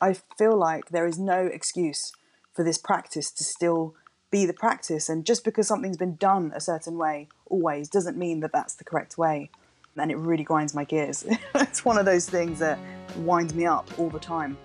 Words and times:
I 0.00 0.16
feel 0.38 0.56
like 0.56 0.88
there 0.88 1.06
is 1.06 1.18
no 1.18 1.44
excuse 1.46 2.12
for 2.54 2.64
this 2.64 2.78
practice 2.78 3.30
to 3.32 3.44
still 3.44 3.94
be 4.30 4.46
the 4.46 4.54
practice. 4.54 5.08
And 5.08 5.26
just 5.26 5.44
because 5.44 5.68
something's 5.68 5.98
been 5.98 6.16
done 6.16 6.52
a 6.54 6.60
certain 6.60 6.96
way 6.96 7.28
always 7.46 7.88
doesn't 7.88 8.16
mean 8.16 8.40
that 8.40 8.52
that's 8.52 8.74
the 8.74 8.84
correct 8.84 9.18
way. 9.18 9.50
And 9.96 10.10
it 10.10 10.16
really 10.16 10.44
grinds 10.44 10.74
my 10.74 10.84
gears. 10.84 11.26
it's 11.54 11.84
one 11.84 11.98
of 11.98 12.06
those 12.06 12.28
things 12.28 12.60
that 12.60 12.78
winds 13.16 13.52
me 13.52 13.66
up 13.66 13.90
all 13.98 14.08
the 14.08 14.18
time. 14.18 14.56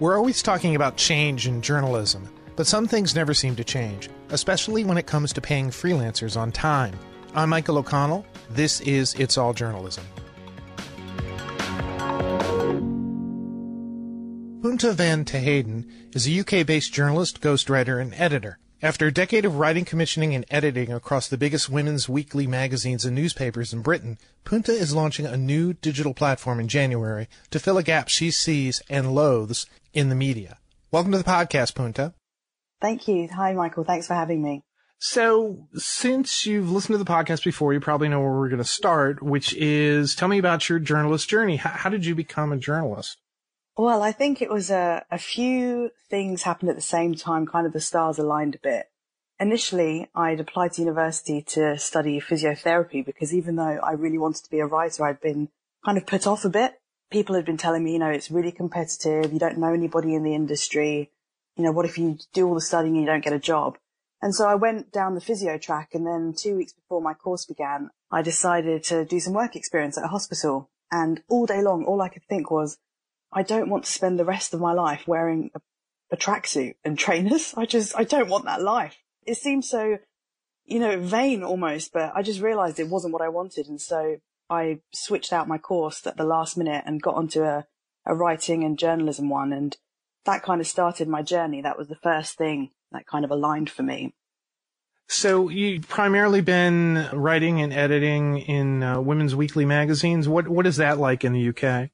We're 0.00 0.16
always 0.16 0.42
talking 0.42 0.74
about 0.74 0.96
change 0.96 1.46
in 1.46 1.60
journalism, 1.60 2.26
but 2.56 2.66
some 2.66 2.88
things 2.88 3.14
never 3.14 3.34
seem 3.34 3.54
to 3.56 3.64
change, 3.64 4.08
especially 4.30 4.84
when 4.84 4.96
it 4.96 5.06
comes 5.06 5.32
to 5.34 5.40
paying 5.40 5.68
freelancers 5.68 6.36
on 6.36 6.50
time. 6.50 6.98
I'm 7.34 7.50
Michael 7.50 7.78
O'Connell. 7.78 8.24
This 8.50 8.80
is 8.80 9.14
It's 9.14 9.36
All 9.36 9.52
Journalism. 9.52 10.04
Punteha 14.82 14.94
van 14.96 15.24
Terheyden 15.24 15.86
is 16.12 16.26
a 16.26 16.40
UK 16.40 16.66
based 16.66 16.92
journalist, 16.92 17.40
ghostwriter, 17.40 18.02
and 18.02 18.12
editor. 18.14 18.58
After 18.82 19.06
a 19.06 19.12
decade 19.12 19.44
of 19.44 19.54
writing, 19.54 19.84
commissioning, 19.84 20.34
and 20.34 20.44
editing 20.50 20.92
across 20.92 21.28
the 21.28 21.38
biggest 21.38 21.70
women's 21.70 22.08
weekly 22.08 22.48
magazines 22.48 23.04
and 23.04 23.14
newspapers 23.14 23.72
in 23.72 23.82
Britain, 23.82 24.18
Punteha 24.44 24.70
is 24.70 24.92
launching 24.92 25.24
a 25.24 25.36
new 25.36 25.72
digital 25.72 26.14
platform 26.14 26.58
in 26.58 26.66
January 26.66 27.28
to 27.52 27.60
fill 27.60 27.78
a 27.78 27.84
gap 27.84 28.08
she 28.08 28.32
sees 28.32 28.82
and 28.90 29.14
loathes 29.14 29.66
in 29.92 30.08
the 30.08 30.16
media. 30.16 30.58
Welcome 30.90 31.12
to 31.12 31.18
the 31.18 31.22
podcast, 31.22 31.74
Punteha. 31.74 32.12
Thank 32.80 33.06
you. 33.06 33.28
Hi, 33.28 33.52
Michael. 33.52 33.84
Thanks 33.84 34.08
for 34.08 34.14
having 34.14 34.42
me. 34.42 34.64
So, 34.98 35.68
since 35.74 36.44
you've 36.44 36.72
listened 36.72 36.94
to 36.94 37.04
the 37.04 37.08
podcast 37.08 37.44
before, 37.44 37.72
you 37.72 37.78
probably 37.78 38.08
know 38.08 38.18
where 38.18 38.32
we're 38.32 38.48
going 38.48 38.58
to 38.58 38.64
start, 38.64 39.22
which 39.22 39.54
is 39.54 40.16
tell 40.16 40.26
me 40.26 40.38
about 40.38 40.68
your 40.68 40.80
journalist 40.80 41.28
journey. 41.28 41.58
How, 41.58 41.70
how 41.70 41.88
did 41.88 42.04
you 42.04 42.16
become 42.16 42.50
a 42.50 42.56
journalist? 42.56 43.18
Well, 43.76 44.02
I 44.02 44.12
think 44.12 44.42
it 44.42 44.50
was 44.50 44.70
a, 44.70 45.04
a 45.10 45.18
few 45.18 45.90
things 46.10 46.42
happened 46.42 46.68
at 46.68 46.76
the 46.76 46.82
same 46.82 47.14
time, 47.14 47.46
kind 47.46 47.66
of 47.66 47.72
the 47.72 47.80
stars 47.80 48.18
aligned 48.18 48.54
a 48.54 48.58
bit. 48.58 48.90
Initially, 49.40 50.08
I'd 50.14 50.40
applied 50.40 50.74
to 50.74 50.82
university 50.82 51.42
to 51.48 51.78
study 51.78 52.20
physiotherapy 52.20 53.04
because 53.04 53.34
even 53.34 53.56
though 53.56 53.80
I 53.82 53.92
really 53.92 54.18
wanted 54.18 54.44
to 54.44 54.50
be 54.50 54.60
a 54.60 54.66
writer, 54.66 55.04
I'd 55.04 55.20
been 55.20 55.48
kind 55.84 55.96
of 55.96 56.06
put 56.06 56.26
off 56.26 56.44
a 56.44 56.50
bit. 56.50 56.80
People 57.10 57.34
had 57.34 57.46
been 57.46 57.56
telling 57.56 57.82
me, 57.82 57.94
you 57.94 57.98
know, 57.98 58.10
it's 58.10 58.30
really 58.30 58.52
competitive. 58.52 59.32
You 59.32 59.38
don't 59.38 59.58
know 59.58 59.72
anybody 59.72 60.14
in 60.14 60.22
the 60.22 60.34
industry. 60.34 61.10
You 61.56 61.64
know, 61.64 61.72
what 61.72 61.86
if 61.86 61.98
you 61.98 62.18
do 62.32 62.46
all 62.46 62.54
the 62.54 62.60
studying 62.60 62.94
and 62.94 63.04
you 63.04 63.10
don't 63.10 63.24
get 63.24 63.32
a 63.32 63.38
job? 63.38 63.78
And 64.20 64.34
so 64.34 64.46
I 64.46 64.54
went 64.54 64.92
down 64.92 65.14
the 65.14 65.20
physio 65.20 65.58
track 65.58 65.90
and 65.94 66.06
then 66.06 66.34
two 66.36 66.56
weeks 66.56 66.74
before 66.74 67.00
my 67.00 67.14
course 67.14 67.44
began, 67.44 67.90
I 68.10 68.22
decided 68.22 68.84
to 68.84 69.04
do 69.04 69.18
some 69.18 69.32
work 69.32 69.56
experience 69.56 69.98
at 69.98 70.04
a 70.04 70.08
hospital. 70.08 70.70
And 70.90 71.22
all 71.28 71.46
day 71.46 71.62
long, 71.62 71.84
all 71.84 72.00
I 72.02 72.08
could 72.08 72.24
think 72.28 72.50
was, 72.50 72.78
I 73.32 73.42
don't 73.42 73.70
want 73.70 73.84
to 73.84 73.92
spend 73.92 74.18
the 74.18 74.24
rest 74.24 74.52
of 74.52 74.60
my 74.60 74.72
life 74.72 75.06
wearing 75.06 75.50
a, 75.54 75.60
a 76.10 76.16
tracksuit 76.16 76.74
and 76.84 76.98
trainers. 76.98 77.54
I 77.56 77.66
just, 77.66 77.96
I 77.96 78.04
don't 78.04 78.28
want 78.28 78.44
that 78.44 78.62
life. 78.62 78.96
It 79.24 79.36
seems 79.36 79.68
so, 79.68 79.98
you 80.64 80.78
know, 80.78 80.98
vain 80.98 81.42
almost, 81.42 81.92
but 81.92 82.12
I 82.14 82.22
just 82.22 82.40
realized 82.40 82.78
it 82.78 82.88
wasn't 82.88 83.12
what 83.12 83.22
I 83.22 83.28
wanted. 83.28 83.68
And 83.68 83.80
so 83.80 84.16
I 84.50 84.80
switched 84.92 85.32
out 85.32 85.48
my 85.48 85.58
course 85.58 86.06
at 86.06 86.16
the 86.16 86.24
last 86.24 86.56
minute 86.56 86.84
and 86.86 87.00
got 87.00 87.14
onto 87.14 87.42
a, 87.42 87.66
a 88.04 88.14
writing 88.14 88.64
and 88.64 88.78
journalism 88.78 89.28
one. 89.28 89.52
And 89.52 89.76
that 90.24 90.42
kind 90.42 90.60
of 90.60 90.66
started 90.66 91.08
my 91.08 91.22
journey. 91.22 91.62
That 91.62 91.78
was 91.78 91.88
the 91.88 91.96
first 91.96 92.36
thing 92.36 92.70
that 92.90 93.06
kind 93.06 93.24
of 93.24 93.30
aligned 93.30 93.70
for 93.70 93.82
me. 93.82 94.14
So 95.08 95.48
you've 95.48 95.88
primarily 95.88 96.40
been 96.40 97.08
writing 97.12 97.60
and 97.60 97.72
editing 97.72 98.38
in 98.38 98.82
uh, 98.82 99.00
women's 99.00 99.34
weekly 99.34 99.66
magazines. 99.66 100.28
What 100.28 100.48
what 100.48 100.66
is 100.66 100.76
that 100.76 100.98
like 100.98 101.22
in 101.22 101.32
the 101.34 101.48
UK? 101.48 101.90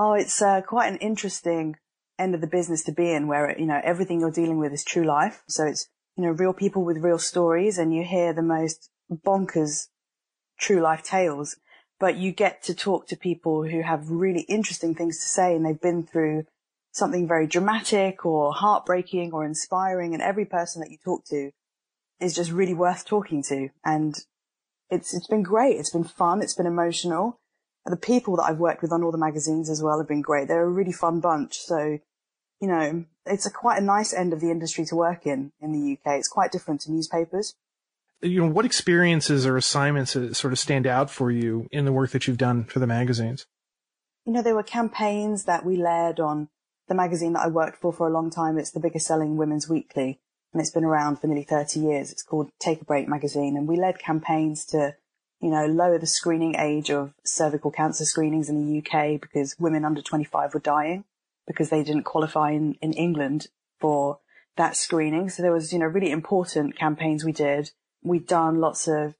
Oh, 0.00 0.12
it's 0.12 0.40
uh, 0.40 0.60
quite 0.60 0.92
an 0.92 0.98
interesting 0.98 1.74
end 2.20 2.32
of 2.32 2.40
the 2.40 2.46
business 2.46 2.84
to 2.84 2.92
be 2.92 3.10
in 3.10 3.26
where, 3.26 3.58
you 3.58 3.66
know, 3.66 3.80
everything 3.82 4.20
you're 4.20 4.30
dealing 4.30 4.58
with 4.58 4.72
is 4.72 4.84
true 4.84 5.04
life. 5.04 5.42
So 5.48 5.64
it's, 5.66 5.88
you 6.16 6.22
know, 6.22 6.30
real 6.30 6.52
people 6.52 6.84
with 6.84 6.98
real 6.98 7.18
stories 7.18 7.78
and 7.78 7.92
you 7.92 8.04
hear 8.04 8.32
the 8.32 8.40
most 8.40 8.90
bonkers 9.10 9.88
true 10.56 10.80
life 10.80 11.02
tales, 11.02 11.56
but 11.98 12.16
you 12.16 12.30
get 12.30 12.62
to 12.62 12.74
talk 12.74 13.08
to 13.08 13.16
people 13.16 13.64
who 13.64 13.82
have 13.82 14.08
really 14.08 14.42
interesting 14.42 14.94
things 14.94 15.18
to 15.18 15.26
say 15.26 15.56
and 15.56 15.66
they've 15.66 15.80
been 15.80 16.06
through 16.06 16.44
something 16.92 17.26
very 17.26 17.48
dramatic 17.48 18.24
or 18.24 18.52
heartbreaking 18.52 19.32
or 19.32 19.44
inspiring. 19.44 20.14
And 20.14 20.22
every 20.22 20.44
person 20.44 20.80
that 20.80 20.92
you 20.92 20.98
talk 21.04 21.24
to 21.30 21.50
is 22.20 22.36
just 22.36 22.52
really 22.52 22.74
worth 22.74 23.04
talking 23.04 23.42
to. 23.48 23.70
And 23.84 24.14
it's, 24.90 25.12
it's 25.12 25.26
been 25.26 25.42
great. 25.42 25.76
It's 25.76 25.90
been 25.90 26.04
fun. 26.04 26.40
It's 26.40 26.54
been 26.54 26.66
emotional 26.66 27.40
the 27.88 27.96
people 27.96 28.36
that 28.36 28.44
I've 28.44 28.58
worked 28.58 28.82
with 28.82 28.92
on 28.92 29.02
all 29.02 29.12
the 29.12 29.18
magazines 29.18 29.70
as 29.70 29.82
well 29.82 29.98
have 29.98 30.08
been 30.08 30.22
great. 30.22 30.48
They're 30.48 30.64
a 30.64 30.68
really 30.68 30.92
fun 30.92 31.20
bunch. 31.20 31.58
So, 31.58 31.98
you 32.60 32.68
know, 32.68 33.04
it's 33.26 33.46
a 33.46 33.50
quite 33.50 33.80
a 33.80 33.84
nice 33.84 34.12
end 34.12 34.32
of 34.32 34.40
the 34.40 34.50
industry 34.50 34.84
to 34.86 34.96
work 34.96 35.26
in 35.26 35.52
in 35.60 35.72
the 35.72 35.92
UK. 35.92 36.18
It's 36.18 36.28
quite 36.28 36.52
different 36.52 36.80
to 36.82 36.92
newspapers. 36.92 37.54
You 38.20 38.42
know, 38.42 38.50
what 38.50 38.64
experiences 38.64 39.46
or 39.46 39.56
assignments 39.56 40.16
uh, 40.16 40.32
sort 40.32 40.52
of 40.52 40.58
stand 40.58 40.86
out 40.86 41.08
for 41.08 41.30
you 41.30 41.68
in 41.70 41.84
the 41.84 41.92
work 41.92 42.10
that 42.10 42.26
you've 42.26 42.38
done 42.38 42.64
for 42.64 42.80
the 42.80 42.86
magazines? 42.86 43.46
You 44.24 44.32
know, 44.32 44.42
there 44.42 44.56
were 44.56 44.64
campaigns 44.64 45.44
that 45.44 45.64
we 45.64 45.76
led 45.76 46.18
on 46.18 46.48
the 46.88 46.94
magazine 46.94 47.34
that 47.34 47.44
I 47.44 47.48
worked 47.48 47.80
for 47.80 47.92
for 47.92 48.08
a 48.08 48.12
long 48.12 48.30
time. 48.30 48.58
It's 48.58 48.72
the 48.72 48.80
biggest 48.80 49.06
selling 49.06 49.36
women's 49.36 49.68
weekly 49.68 50.20
and 50.52 50.60
it's 50.60 50.70
been 50.70 50.84
around 50.84 51.20
for 51.20 51.26
nearly 51.26 51.44
30 51.44 51.80
years. 51.80 52.10
It's 52.10 52.22
called 52.22 52.50
Take 52.58 52.82
a 52.82 52.84
Break 52.84 53.08
magazine 53.08 53.56
and 53.56 53.68
we 53.68 53.76
led 53.76 53.98
campaigns 53.98 54.64
to 54.66 54.96
you 55.40 55.50
know, 55.50 55.66
lower 55.66 55.98
the 55.98 56.06
screening 56.06 56.56
age 56.56 56.90
of 56.90 57.14
cervical 57.24 57.70
cancer 57.70 58.04
screenings 58.04 58.48
in 58.48 58.66
the 58.66 58.78
UK 58.78 59.20
because 59.20 59.56
women 59.58 59.84
under 59.84 60.02
25 60.02 60.54
were 60.54 60.60
dying 60.60 61.04
because 61.46 61.70
they 61.70 61.82
didn't 61.82 62.04
qualify 62.04 62.50
in, 62.50 62.74
in 62.82 62.92
England 62.92 63.46
for 63.78 64.18
that 64.56 64.76
screening. 64.76 65.30
So 65.30 65.42
there 65.42 65.52
was, 65.52 65.72
you 65.72 65.78
know, 65.78 65.86
really 65.86 66.10
important 66.10 66.76
campaigns 66.76 67.24
we 67.24 67.32
did. 67.32 67.70
We'd 68.02 68.26
done 68.26 68.60
lots 68.60 68.88
of, 68.88 69.14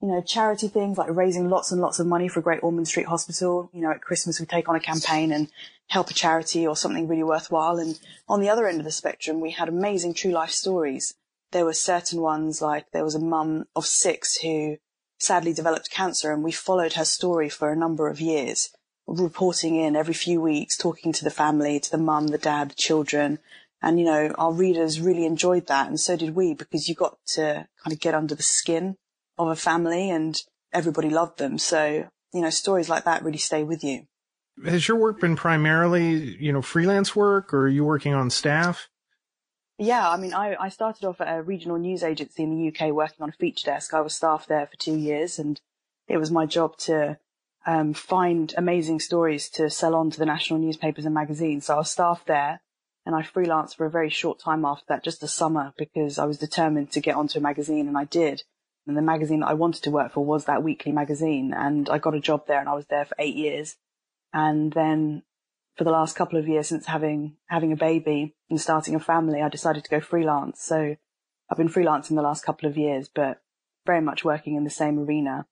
you 0.00 0.08
know, 0.08 0.22
charity 0.22 0.68
things 0.68 0.96
like 0.96 1.14
raising 1.14 1.50
lots 1.50 1.72
and 1.72 1.80
lots 1.80 1.98
of 1.98 2.06
money 2.06 2.28
for 2.28 2.40
Great 2.40 2.62
Ormond 2.62 2.86
Street 2.86 3.06
Hospital. 3.06 3.68
You 3.72 3.82
know, 3.82 3.90
at 3.90 4.00
Christmas 4.00 4.38
we 4.38 4.46
take 4.46 4.68
on 4.68 4.76
a 4.76 4.80
campaign 4.80 5.32
and 5.32 5.50
help 5.88 6.08
a 6.10 6.14
charity 6.14 6.66
or 6.66 6.76
something 6.76 7.08
really 7.08 7.24
worthwhile. 7.24 7.78
And 7.78 7.98
on 8.28 8.40
the 8.40 8.48
other 8.48 8.68
end 8.68 8.78
of 8.78 8.84
the 8.84 8.92
spectrum, 8.92 9.40
we 9.40 9.50
had 9.50 9.68
amazing 9.68 10.14
true 10.14 10.30
life 10.30 10.50
stories. 10.50 11.14
There 11.50 11.64
were 11.64 11.72
certain 11.72 12.20
ones 12.20 12.62
like 12.62 12.92
there 12.92 13.04
was 13.04 13.16
a 13.16 13.20
mum 13.20 13.64
of 13.74 13.86
six 13.86 14.36
who 14.36 14.76
sadly 15.18 15.52
developed 15.52 15.90
cancer 15.90 16.32
and 16.32 16.42
we 16.42 16.52
followed 16.52 16.94
her 16.94 17.04
story 17.04 17.48
for 17.48 17.70
a 17.70 17.76
number 17.76 18.08
of 18.08 18.20
years, 18.20 18.70
reporting 19.06 19.76
in 19.76 19.96
every 19.96 20.14
few 20.14 20.40
weeks, 20.40 20.76
talking 20.76 21.12
to 21.12 21.24
the 21.24 21.30
family, 21.30 21.80
to 21.80 21.90
the 21.90 21.98
mum, 21.98 22.28
the 22.28 22.38
dad, 22.38 22.70
the 22.70 22.74
children. 22.74 23.38
And, 23.82 23.98
you 23.98 24.04
know, 24.04 24.34
our 24.38 24.52
readers 24.52 25.00
really 25.00 25.24
enjoyed 25.24 25.66
that. 25.66 25.88
And 25.88 26.00
so 26.00 26.16
did 26.16 26.34
we 26.34 26.54
because 26.54 26.88
you 26.88 26.94
got 26.94 27.18
to 27.34 27.68
kind 27.82 27.92
of 27.92 28.00
get 28.00 28.14
under 28.14 28.34
the 28.34 28.42
skin 28.42 28.96
of 29.38 29.48
a 29.48 29.56
family 29.56 30.10
and 30.10 30.40
everybody 30.72 31.10
loved 31.10 31.38
them. 31.38 31.58
So, 31.58 32.08
you 32.32 32.40
know, 32.40 32.50
stories 32.50 32.88
like 32.88 33.04
that 33.04 33.22
really 33.22 33.38
stay 33.38 33.62
with 33.62 33.84
you. 33.84 34.06
Has 34.64 34.88
your 34.88 34.96
work 34.96 35.20
been 35.20 35.36
primarily, 35.36 36.36
you 36.42 36.52
know, 36.52 36.62
freelance 36.62 37.14
work 37.14 37.54
or 37.54 37.62
are 37.62 37.68
you 37.68 37.84
working 37.84 38.14
on 38.14 38.30
staff? 38.30 38.88
Yeah, 39.78 40.10
I 40.10 40.16
mean, 40.16 40.34
I, 40.34 40.56
I 40.58 40.68
started 40.70 41.06
off 41.06 41.20
at 41.20 41.38
a 41.38 41.42
regional 41.42 41.78
news 41.78 42.02
agency 42.02 42.42
in 42.42 42.50
the 42.50 42.68
UK 42.68 42.92
working 42.92 43.22
on 43.22 43.28
a 43.28 43.32
feature 43.32 43.66
desk. 43.66 43.94
I 43.94 44.00
was 44.00 44.14
staff 44.14 44.46
there 44.48 44.66
for 44.66 44.76
two 44.76 44.96
years 44.96 45.38
and 45.38 45.60
it 46.08 46.16
was 46.16 46.32
my 46.32 46.46
job 46.46 46.76
to 46.78 47.18
um, 47.64 47.94
find 47.94 48.52
amazing 48.56 48.98
stories 48.98 49.48
to 49.50 49.70
sell 49.70 49.94
on 49.94 50.10
to 50.10 50.18
the 50.18 50.26
national 50.26 50.58
newspapers 50.58 51.04
and 51.04 51.14
magazines. 51.14 51.66
So 51.66 51.74
I 51.74 51.78
was 51.78 51.92
staff 51.92 52.24
there 52.26 52.60
and 53.06 53.14
I 53.14 53.22
freelanced 53.22 53.76
for 53.76 53.86
a 53.86 53.90
very 53.90 54.10
short 54.10 54.40
time 54.40 54.64
after 54.64 54.84
that, 54.88 55.04
just 55.04 55.22
a 55.22 55.28
summer, 55.28 55.72
because 55.78 56.18
I 56.18 56.24
was 56.24 56.38
determined 56.38 56.90
to 56.92 57.00
get 57.00 57.14
onto 57.14 57.38
a 57.38 57.42
magazine 57.42 57.86
and 57.86 57.96
I 57.96 58.04
did. 58.04 58.42
And 58.88 58.96
the 58.96 59.02
magazine 59.02 59.40
that 59.40 59.50
I 59.50 59.54
wanted 59.54 59.84
to 59.84 59.92
work 59.92 60.12
for 60.12 60.24
was 60.24 60.46
that 60.46 60.64
weekly 60.64 60.90
magazine 60.90 61.54
and 61.54 61.88
I 61.88 61.98
got 61.98 62.16
a 62.16 62.20
job 62.20 62.48
there 62.48 62.58
and 62.58 62.68
I 62.68 62.74
was 62.74 62.86
there 62.86 63.04
for 63.04 63.14
eight 63.20 63.36
years. 63.36 63.76
And 64.32 64.72
then 64.72 65.22
for 65.78 65.84
the 65.84 65.90
last 65.90 66.16
couple 66.16 66.38
of 66.38 66.48
years 66.48 66.66
since 66.66 66.86
having 66.86 67.36
having 67.46 67.72
a 67.72 67.76
baby 67.76 68.34
and 68.50 68.60
starting 68.60 68.96
a 68.96 69.00
family, 69.00 69.40
I 69.40 69.48
decided 69.48 69.84
to 69.84 69.90
go 69.90 70.00
freelance. 70.00 70.60
So 70.60 70.96
I've 71.48 71.56
been 71.56 71.68
freelancing 71.68 72.16
the 72.16 72.22
last 72.22 72.44
couple 72.44 72.68
of 72.68 72.76
years, 72.76 73.08
but 73.08 73.40
very 73.86 74.00
much 74.00 74.24
working 74.24 74.56
in 74.56 74.64
the 74.64 74.70
same 74.70 74.98
arena. 74.98 75.46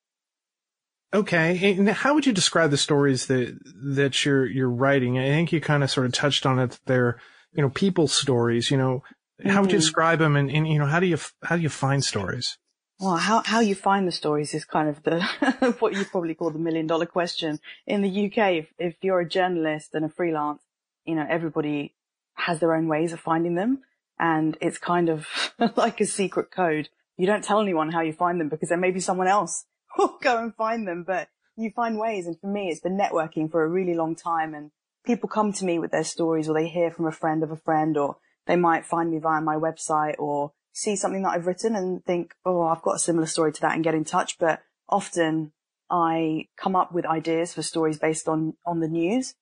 Okay, 1.15 1.77
and 1.79 1.89
how 1.89 2.15
would 2.15 2.27
you 2.27 2.33
describe 2.33 2.73
the 2.73 2.77
stories 2.77 3.27
that 3.27 3.57
that 3.95 4.25
you're 4.25 4.45
you're 4.45 4.69
writing? 4.69 5.17
I 5.17 5.29
think 5.29 5.53
you 5.53 5.61
kind 5.61 5.85
of 5.85 5.91
sort 5.93 6.07
of 6.07 6.13
touched 6.13 6.45
on 6.45 6.59
it. 6.59 6.81
They're 6.87 7.21
you 7.53 7.63
know 7.63 7.71
people 7.71 8.09
stories. 8.09 8.69
You 8.69 8.79
know, 8.79 9.05
how 9.45 9.61
would 9.61 9.71
you 9.71 9.79
mm-hmm. 9.79 9.81
describe 9.81 10.19
them? 10.19 10.35
And, 10.35 10.51
and 10.51 10.67
you 10.67 10.81
know, 10.81 10.87
how 10.87 10.99
do 10.99 11.07
you 11.07 11.19
how 11.45 11.55
do 11.55 11.63
you 11.63 11.69
find 11.69 12.05
stories? 12.05 12.59
Well, 12.99 13.17
how, 13.17 13.43
how 13.45 13.61
you 13.61 13.75
find 13.75 14.09
the 14.09 14.13
stories 14.13 14.55
is 14.55 14.65
kind 14.65 14.89
of 14.89 15.03
the, 15.03 15.77
what 15.81 15.93
you 15.93 16.05
probably 16.07 16.35
call 16.35 16.51
the 16.51 16.59
million 16.59 16.87
dollar 16.87 17.07
question. 17.07 17.61
In 17.87 18.01
the 18.01 18.27
UK, 18.27 18.53
if, 18.53 18.69
if 18.79 18.97
you're 19.03 19.21
a 19.21 19.29
journalist 19.29 19.91
and 19.93 20.05
a 20.05 20.09
freelance, 20.09 20.63
you 21.05 21.15
know, 21.15 21.27
everybody 21.29 21.95
has 22.35 22.61
their 22.61 22.75
own 22.75 22.89
ways 22.89 23.13
of 23.13 23.21
finding 23.21 23.55
them. 23.55 23.83
And 24.19 24.57
it's 24.63 24.79
kind 24.79 25.11
of 25.11 25.27
like 25.77 26.01
a 26.01 26.07
secret 26.07 26.51
code. 26.51 26.89
You 27.19 27.27
don't 27.27 27.45
tell 27.45 27.61
anyone 27.61 27.93
how 27.93 28.01
you 28.01 28.15
find 28.15 28.41
them 28.41 28.49
because 28.49 28.71
then 28.71 28.81
maybe 28.81 29.01
someone 29.01 29.29
else 29.29 29.67
will 29.99 30.19
go 30.23 30.39
and 30.39 30.55
find 30.55 30.89
them, 30.89 31.05
but 31.07 31.29
you 31.55 31.71
find 31.77 31.99
ways. 31.99 32.27
And 32.27 32.41
for 32.41 32.47
me, 32.47 32.69
it's 32.69 32.81
been 32.81 32.99
networking 32.99 33.51
for 33.51 33.63
a 33.63 33.69
really 33.69 33.95
long 33.95 34.17
time 34.17 34.55
and 34.55 34.71
people 35.05 35.29
come 35.29 35.53
to 35.53 35.65
me 35.65 35.79
with 35.79 35.91
their 35.91 36.05
stories 36.05 36.49
or 36.49 36.55
they 36.55 36.69
hear 36.69 36.91
from 36.91 37.07
a 37.07 37.13
friend 37.13 37.43
of 37.43 37.51
a 37.51 37.57
friend 37.57 37.97
or 37.97 38.17
they 38.47 38.57
might 38.57 38.87
find 38.87 39.11
me 39.11 39.19
via 39.19 39.41
my 39.41 39.57
website 39.57 40.15
or 40.19 40.53
see 40.77 40.95
something 40.95 41.23
that 41.23 41.31
I've 41.31 41.47
written 41.47 41.75
and 41.75 42.05
think, 42.05 42.35
oh, 42.45 42.63
I've 42.63 42.83
got 42.83 42.97
a 42.97 42.99
similar 42.99 43.27
story 43.27 43.51
to 43.51 43.61
that 43.63 43.75
and 43.75 43.83
get 43.83 43.95
in 43.95 44.05
touch. 44.05 44.39
But 44.39 44.61
often 44.91 45.53
I 45.91 46.49
come 46.59 46.77
up 46.77 46.93
with 46.93 47.07
ideas 47.07 47.55
for 47.55 47.63
stories 47.63 47.99
based 47.99 48.29
on, 48.29 48.53
on 48.67 48.81
the 48.81 48.89
news, 48.89 49.35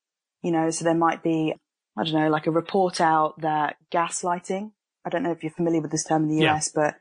you 0.43 0.53
know, 0.53 0.71
so 0.71 0.85
there 0.85 0.95
might 0.95 1.25
be, 1.25 1.53
I 1.99 2.05
don't 2.05 2.13
know, 2.13 2.31
like 2.31 2.47
a 2.47 2.53
report 2.53 3.01
out 3.01 3.41
that 3.41 3.77
gaslighting. 3.93 4.71
I 5.05 5.11
don't 5.11 5.25
know 5.25 5.33
if 5.33 5.43
you're 5.43 5.51
familiar 5.51 5.81
with 5.81 5.91
this 5.91 6.05
term 6.05 6.23
in 6.23 6.29
the 6.29 6.47
US, 6.47 6.71
but 6.73 6.95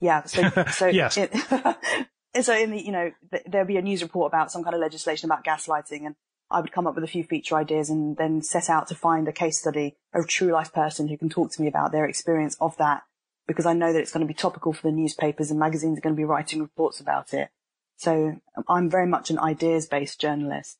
yeah, 0.00 0.22
so, 0.22 0.48
so, 0.70 0.86
yes. 0.86 1.16
it, 1.18 1.32
so 2.42 2.56
in 2.56 2.70
the, 2.70 2.80
you 2.80 2.92
know, 2.92 3.10
th- 3.32 3.44
there'll 3.48 3.66
be 3.66 3.76
a 3.76 3.82
news 3.82 4.04
report 4.04 4.30
about 4.30 4.52
some 4.52 4.62
kind 4.62 4.74
of 4.74 4.80
legislation 4.80 5.28
about 5.28 5.44
gaslighting 5.44 6.06
and 6.06 6.14
I 6.48 6.60
would 6.60 6.72
come 6.72 6.86
up 6.86 6.94
with 6.94 7.04
a 7.04 7.08
few 7.08 7.24
feature 7.24 7.56
ideas 7.56 7.90
and 7.90 8.16
then 8.16 8.40
set 8.42 8.70
out 8.70 8.86
to 8.88 8.94
find 8.94 9.26
a 9.26 9.32
case 9.32 9.58
study, 9.58 9.96
a 10.14 10.22
true 10.22 10.52
life 10.52 10.72
person 10.72 11.08
who 11.08 11.18
can 11.18 11.28
talk 11.28 11.50
to 11.52 11.60
me 11.60 11.66
about 11.66 11.90
their 11.90 12.06
experience 12.06 12.56
of 12.60 12.76
that 12.76 13.02
because 13.50 13.66
I 13.66 13.72
know 13.72 13.92
that 13.92 13.98
it's 13.98 14.12
going 14.12 14.24
to 14.24 14.32
be 14.32 14.34
topical 14.34 14.72
for 14.72 14.82
the 14.82 14.92
newspapers 14.92 15.50
and 15.50 15.58
magazines 15.58 15.98
are 15.98 16.00
going 16.00 16.14
to 16.14 16.20
be 16.20 16.24
writing 16.24 16.60
reports 16.60 17.00
about 17.00 17.34
it. 17.34 17.48
So 17.96 18.36
I'm 18.68 18.88
very 18.88 19.08
much 19.08 19.28
an 19.28 19.40
ideas 19.40 19.86
based 19.86 20.20
journalist. 20.20 20.78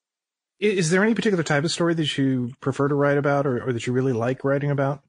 Is 0.60 0.90
there 0.90 1.02
any 1.02 1.12
particular 1.12 1.42
type 1.42 1.64
of 1.64 1.72
story 1.72 1.94
that 1.94 2.16
you 2.16 2.52
prefer 2.60 2.86
to 2.86 2.94
write 2.94 3.18
about 3.18 3.44
or, 3.44 3.60
or 3.66 3.72
that 3.72 3.88
you 3.88 3.92
really 3.92 4.12
like 4.12 4.44
writing 4.44 4.70
about? 4.70 5.02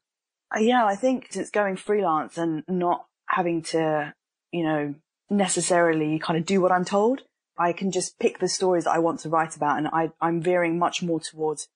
Uh, 0.56 0.60
yeah, 0.60 0.84
I 0.84 0.96
think 0.96 1.28
since 1.30 1.52
going 1.52 1.76
freelance 1.76 2.36
and 2.36 2.64
not 2.68 3.06
having 3.28 3.62
to, 3.62 4.12
you 4.52 4.64
know, 4.64 4.96
necessarily 5.30 6.18
kind 6.18 6.40
of 6.40 6.48
do 6.48 6.62
what 6.62 6.72
I'm 6.72 6.84
told, 6.84 7.22
I 7.60 7.74
can 7.74 7.92
just 7.92 8.18
pick 8.18 8.40
the 8.40 8.48
stories 8.48 8.86
that 8.86 8.96
I 8.96 9.00
want 9.00 9.20
to 9.20 9.30
write 9.30 9.56
about. 9.56 9.78
And 9.78 9.88
I, 9.88 10.10
I'm 10.20 10.42
veering 10.42 10.80
much 10.80 11.04
more 11.04 11.20
towards, 11.20 11.68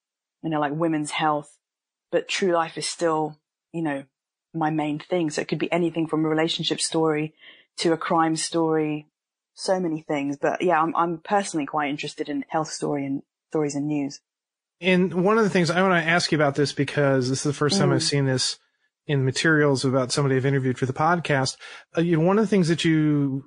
you 0.42 0.50
know, 0.50 0.60
like 0.60 0.74
women's 0.74 1.12
health, 1.12 1.60
but 2.12 2.28
true 2.28 2.54
life 2.54 2.76
is 2.76 2.88
still, 2.88 3.38
you 3.72 3.84
know, 3.84 4.06
my 4.56 4.70
main 4.70 5.00
thing. 5.00 5.30
So 5.30 5.42
it 5.42 5.48
could 5.48 5.60
be 5.60 5.72
anything 5.72 6.08
from 6.08 6.26
a 6.26 6.30
relationship 6.30 6.80
story 6.82 7.34
to 7.78 7.94
a 7.94 7.98
crime 7.98 8.36
story, 8.36 9.08
so 9.54 9.80
many 9.80 10.02
things. 10.02 10.38
But 10.38 10.62
yeah, 10.62 10.82
I'm, 10.82 10.96
I'm 10.96 11.18
personally 11.20 11.66
quite 11.66 11.90
interested 11.90 12.30
in 12.30 12.46
health 12.48 12.70
story 12.70 13.06
and 13.06 13.22
stories 13.50 13.76
and 13.76 13.88
news. 13.88 14.20
And 14.82 15.24
one 15.24 15.38
of 15.38 15.44
the 15.44 15.50
things 15.50 15.70
I 15.70 15.82
want 15.82 16.04
to 16.04 16.10
ask 16.10 16.32
you 16.32 16.38
about 16.38 16.56
this 16.56 16.74
because 16.74 17.30
this 17.30 17.40
is 17.40 17.44
the 17.44 17.54
first 17.54 17.80
time 17.80 17.92
I've 17.92 18.00
mm. 18.00 18.10
seen 18.10 18.26
this 18.26 18.60
in 19.08 19.24
materials 19.24 19.86
about 19.86 20.12
somebody 20.12 20.36
I've 20.36 20.46
interviewed 20.46 20.78
for 20.78 20.86
the 20.86 20.94
podcast. 20.94 21.58
Uh, 21.98 22.02
you 22.02 22.18
know, 22.18 22.26
one 22.26 22.38
of 22.38 22.44
the 22.44 22.50
things 22.50 22.68
that 22.68 22.84
you 22.84 23.46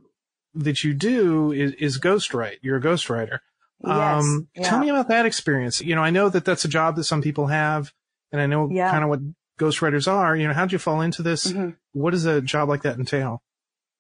that 0.54 0.82
you 0.82 0.94
do 0.94 1.52
is, 1.52 1.72
is 1.75 2.00
ghostwrite. 2.00 2.56
You're 2.62 2.78
a 2.78 2.82
ghostwriter. 2.82 3.40
Yes, 3.84 4.25
um, 4.25 4.49
yeah. 4.56 4.69
Tell 4.69 4.78
me 4.78 4.88
about 4.88 5.08
that 5.08 5.26
experience. 5.26 5.81
You 5.81 5.94
know, 5.94 6.02
I 6.02 6.11
know 6.11 6.28
that 6.28 6.44
that's 6.44 6.64
a 6.64 6.69
job 6.69 6.96
that 6.96 7.04
some 7.04 7.22
people 7.22 7.46
have, 7.46 7.93
and 8.32 8.40
I 8.40 8.46
know 8.46 8.69
yeah. 8.70 8.90
kind 8.90 9.04
of 9.04 9.11
what 9.11 9.20
ghostwriters 9.58 10.10
are. 10.10 10.37
You 10.37 10.49
know, 10.49 10.55
how'd 10.55 10.72
you 10.72 10.78
fall 10.78 11.00
into 11.00 11.22
this? 11.22 11.49
Mm-hmm. 11.49 11.70
What 11.93 12.12
does 12.12 12.25
a 12.25 12.40
job 12.40 12.69
like 12.69 12.82
that 12.82 12.96
entail? 12.99 13.43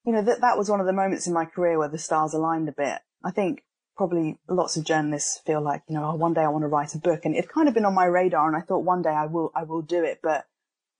You 0.04 0.12
know, 0.12 0.22
that, 0.22 0.40
that 0.40 0.56
was 0.56 0.70
one 0.70 0.80
of 0.80 0.86
the 0.86 0.92
moments 0.92 1.26
in 1.26 1.34
my 1.34 1.44
career 1.44 1.78
where 1.78 1.88
the 1.88 1.98
stars 1.98 2.32
aligned 2.32 2.68
a 2.68 2.72
bit. 2.72 3.00
I 3.24 3.30
think 3.30 3.62
probably 3.96 4.38
lots 4.48 4.76
of 4.76 4.84
journalists 4.84 5.40
feel 5.44 5.60
like, 5.60 5.82
you 5.88 5.94
know, 5.94 6.12
oh, 6.12 6.14
one 6.14 6.32
day 6.32 6.42
I 6.42 6.48
want 6.48 6.62
to 6.62 6.68
write 6.68 6.94
a 6.94 6.98
book 6.98 7.24
and 7.24 7.34
it's 7.34 7.48
kind 7.48 7.68
of 7.68 7.74
been 7.74 7.84
on 7.84 7.94
my 7.94 8.04
radar 8.04 8.46
and 8.46 8.56
I 8.56 8.60
thought 8.60 8.84
one 8.84 9.02
day 9.02 9.10
I 9.10 9.26
will, 9.26 9.50
I 9.54 9.64
will 9.64 9.82
do 9.82 10.04
it. 10.04 10.20
But 10.22 10.44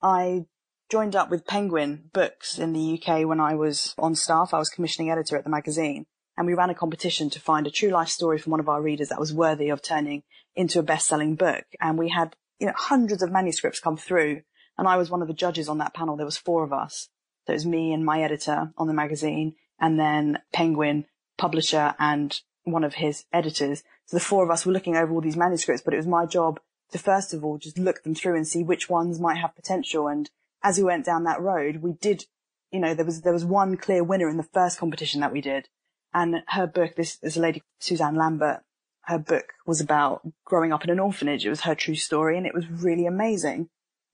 I 0.03 0.47
joined 0.91 1.15
up 1.15 1.31
with 1.31 1.47
Penguin 1.47 2.11
Books 2.13 2.59
in 2.59 2.73
the 2.73 3.01
UK 3.01 3.27
when 3.27 3.41
I 3.41 3.55
was 3.55 3.95
on 3.99 4.15
staff. 4.15 4.53
I 4.53 4.59
was 4.59 4.69
commissioning 4.69 5.11
editor 5.11 5.37
at 5.37 5.45
the 5.45 5.51
magazine 5.51 6.07
and 6.37 6.47
we 6.47 6.55
ran 6.55 6.71
a 6.71 6.75
competition 6.75 7.31
to 7.31 7.41
find 7.41 7.67
a 7.67 7.71
true 7.71 7.91
life 7.91 8.09
story 8.09 8.39
from 8.39 8.51
one 8.51 8.61
of 8.61 8.69
our 8.69 8.83
readers 8.83 9.09
that 9.09 9.21
was 9.21 9.33
worthy 9.33 9.71
of 9.71 9.81
turning 9.81 10.23
into 10.55 10.79
a 10.79 10.85
best-selling 10.85 11.35
book. 11.35 11.65
And 11.81 11.99
we 11.99 12.09
had, 12.09 12.37
you 12.59 12.67
know, 12.67 12.75
hundreds 12.77 13.23
of 13.23 13.33
manuscripts 13.33 13.81
come 13.81 13.97
through 13.97 14.43
and 14.79 14.87
I 14.87 14.97
was 14.97 15.11
one 15.11 15.21
of 15.23 15.29
the 15.29 15.35
judges 15.35 15.69
on 15.69 15.79
that 15.79 15.93
panel. 15.93 16.17
There 16.17 16.25
was 16.25 16.39
four 16.39 16.63
of 16.63 16.73
us. 16.73 17.09
So 17.47 17.53
it 17.53 17.57
was 17.57 17.67
me 17.67 17.93
and 17.93 18.05
my 18.05 18.23
editor 18.23 18.73
on 18.79 18.87
the 18.87 18.95
magazine 18.95 19.57
and 19.81 19.99
then 19.99 20.39
Penguin 20.53 21.07
publisher 21.37 21.95
and 21.99 22.41
one 22.65 22.85
of 22.85 22.95
his 22.95 23.25
editors. 23.33 23.83
So 24.07 24.17
the 24.17 24.25
four 24.25 24.45
of 24.45 24.51
us 24.51 24.65
were 24.65 24.73
looking 24.73 24.97
over 24.97 25.13
all 25.13 25.21
these 25.21 25.37
manuscripts, 25.37 25.83
but 25.83 25.95
it 25.95 25.99
was 25.99 26.07
my 26.07 26.27
job 26.27 26.61
to 26.93 26.99
first 26.99 27.35
of 27.35 27.45
all 27.45 27.59
just 27.59 27.79
look 27.79 28.03
them 28.03 28.15
through 28.15 28.37
and 28.37 28.47
see 28.47 28.63
which 28.63 28.89
ones 28.89 29.21
might 29.21 29.39
have 29.39 29.57
potential. 29.57 30.09
And 30.09 30.31
as 30.63 30.79
we 30.79 30.85
went 30.85 31.05
down 31.05 31.25
that 31.25 31.41
road, 31.41 31.77
we 31.77 31.93
did, 31.93 32.25
you 32.71 32.81
know, 32.81 32.95
there 32.95 33.05
was, 33.05 33.23
there 33.23 33.33
was 33.33 33.45
one 33.45 33.77
clear 33.77 34.05
winner 34.05 34.29
in 34.29 34.37
the 34.37 34.43
first 34.43 34.79
competition 34.79 35.21
that 35.21 35.33
we 35.33 35.41
did. 35.41 35.69
And 36.15 36.43
her 36.49 36.67
book, 36.67 36.97
this, 36.97 37.17
this 37.17 37.37
lady, 37.37 37.63
Suzanne 37.81 38.15
Lambert, 38.15 38.61
her 39.03 39.19
book 39.19 39.53
was 39.67 39.81
about 39.81 40.23
growing 40.45 40.73
up 40.73 40.85
in 40.85 40.91
an 40.91 41.01
orphanage. 41.01 41.45
It 41.45 41.51
was 41.51 41.63
her 41.63 41.75
true 41.75 41.95
story 41.95 42.37
and 42.37 42.47
it 42.47 42.55
was 42.55 42.69
really 42.69 43.07
amazing. 43.07 43.69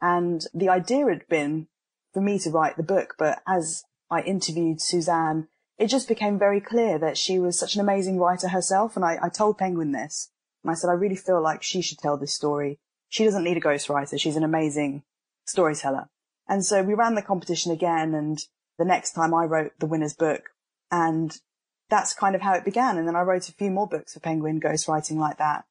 And 0.05 0.45
the 0.53 0.69
idea 0.69 1.07
had 1.07 1.27
been 1.29 1.67
for 2.13 2.21
me 2.21 2.39
to 2.41 2.51
write 2.51 2.77
the 2.77 2.83
book, 2.83 3.15
but 3.19 3.41
as 3.49 3.85
I 4.11 4.21
interviewed 4.21 4.83
Suzanne, 4.83 5.49
it 5.79 5.87
just 5.87 6.09
became 6.09 6.39
very 6.39 6.61
clear 6.61 6.99
that 6.99 7.17
she 7.17 7.39
was 7.39 7.59
such 7.59 7.75
an 7.75 7.81
amazing 7.81 8.19
writer 8.19 8.49
herself. 8.49 8.97
And 8.97 9.05
I, 9.05 9.19
I 9.23 9.31
told 9.31 9.57
Penguin 9.57 9.93
this 9.93 10.31
and 10.63 10.71
I 10.71 10.75
said, 10.75 10.91
I 10.91 10.93
really 10.93 11.17
feel 11.17 11.41
like 11.41 11.63
she 11.63 11.81
should 11.81 11.97
tell 11.97 12.19
this 12.19 12.35
story. 12.35 12.79
She 13.09 13.25
doesn't 13.25 13.45
need 13.45 13.57
a 13.57 13.63
ghostwriter. 13.63 14.21
She's 14.21 14.37
an 14.37 14.45
amazing 14.45 15.05
storyteller. 15.47 16.11
And 16.47 16.63
so 16.63 16.83
we 16.83 16.93
ran 16.93 17.15
the 17.15 17.23
competition 17.23 17.73
again. 17.73 18.13
And 18.13 18.39
the 18.77 18.85
next 18.85 19.13
time 19.13 19.33
I 19.33 19.45
wrote 19.45 19.73
the 19.79 19.87
winner's 19.87 20.15
book 20.15 20.51
and 20.93 21.35
that's 21.89 22.13
kind 22.13 22.35
of 22.35 22.43
how 22.43 22.53
it 22.53 22.67
began. 22.67 22.99
And 22.99 23.09
then 23.09 23.17
I 23.17 23.23
wrote 23.23 23.49
a 23.49 23.53
few 23.53 23.71
more 23.71 23.87
books 23.87 24.13
for 24.13 24.21
Penguin 24.21 24.61
ghostwriting 24.61 25.17
like 25.17 25.39
that. 25.39 25.65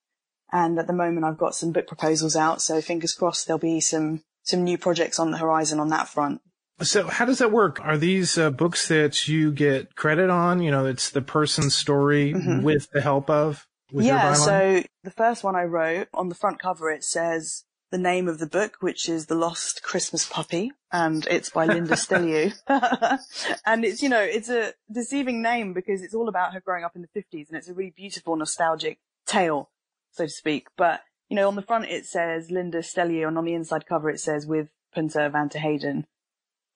And 0.54 0.80
at 0.80 0.88
the 0.88 0.94
moment 0.94 1.26
I've 1.26 1.38
got 1.38 1.56
some 1.56 1.74
book 1.74 1.88
proposals 1.88 2.38
out. 2.38 2.62
So 2.62 2.80
fingers 2.80 3.14
crossed 3.14 3.48
there'll 3.48 3.60
be 3.60 3.82
some, 3.82 4.24
some 4.44 4.64
new 4.64 4.78
projects 4.78 5.20
on 5.20 5.32
the 5.32 5.38
horizon 5.40 5.82
on 5.82 5.90
that 5.90 6.08
front. 6.08 6.42
So 6.82 7.08
how 7.08 7.26
does 7.26 7.40
that 7.40 7.52
work? 7.52 7.80
Are 7.82 7.98
these 7.98 8.38
uh, 8.38 8.52
books 8.52 8.88
that 8.88 9.28
you 9.28 9.52
get 9.52 9.96
credit 9.96 10.30
on? 10.30 10.62
You 10.62 10.72
know, 10.72 10.86
it's 10.86 11.10
the 11.10 11.22
person's 11.22 11.76
story 11.76 12.34
mm-hmm. 12.34 12.62
with 12.64 12.88
the 12.94 13.02
help 13.02 13.30
of? 13.30 13.68
yeah. 13.92 14.34
So 14.34 14.84
the 15.04 15.12
first 15.12 15.44
one 15.44 15.56
I 15.56 15.64
wrote 15.64 16.08
on 16.14 16.30
the 16.30 16.36
front 16.36 16.60
cover, 16.60 16.90
it 16.90 17.04
says 17.04 17.64
the 17.92 17.98
name 18.00 18.28
of 18.28 18.40
the 18.40 18.48
book, 18.48 18.78
which 18.80 19.08
is 19.08 19.28
The 19.28 19.36
Lost 19.36 19.84
Christmas 19.84 20.28
Puppy, 20.28 20.72
and 20.92 21.28
it's 21.30 21.52
by 21.52 21.68
Linda 21.68 21.94
Stelliu. 21.94 22.52
and 23.66 23.86
it's, 23.86 24.02
you 24.02 24.10
know, 24.10 24.22
it's 24.22 24.50
a 24.50 24.74
deceiving 24.92 25.44
name 25.44 25.74
because 25.74 26.02
it's 26.02 26.16
all 26.16 26.28
about 26.28 26.54
her 26.54 26.60
growing 26.60 26.84
up 26.84 26.96
in 26.96 27.04
the 27.04 27.22
50s 27.22 27.50
and 27.50 27.58
it's 27.58 27.70
a 27.70 27.74
really 27.74 27.94
beautiful, 27.96 28.36
nostalgic 28.36 28.98
tale, 29.28 29.70
so 30.14 30.26
to 30.26 30.30
speak. 30.30 30.68
But, 30.78 31.02
you 31.30 31.36
know, 31.36 31.48
on 31.48 31.56
the 31.56 31.62
front 31.62 31.86
it 31.86 32.06
says 32.06 32.50
Linda 32.50 32.80
Stelliu 32.80 33.28
and 33.28 33.38
on 33.38 33.46
the 33.46 33.54
inside 33.54 33.86
cover 33.86 34.10
it 34.10 34.20
says 34.20 34.48
with 34.48 34.70
Punteha 34.96 35.32
van 35.32 35.50
Terheyden. 35.50 36.06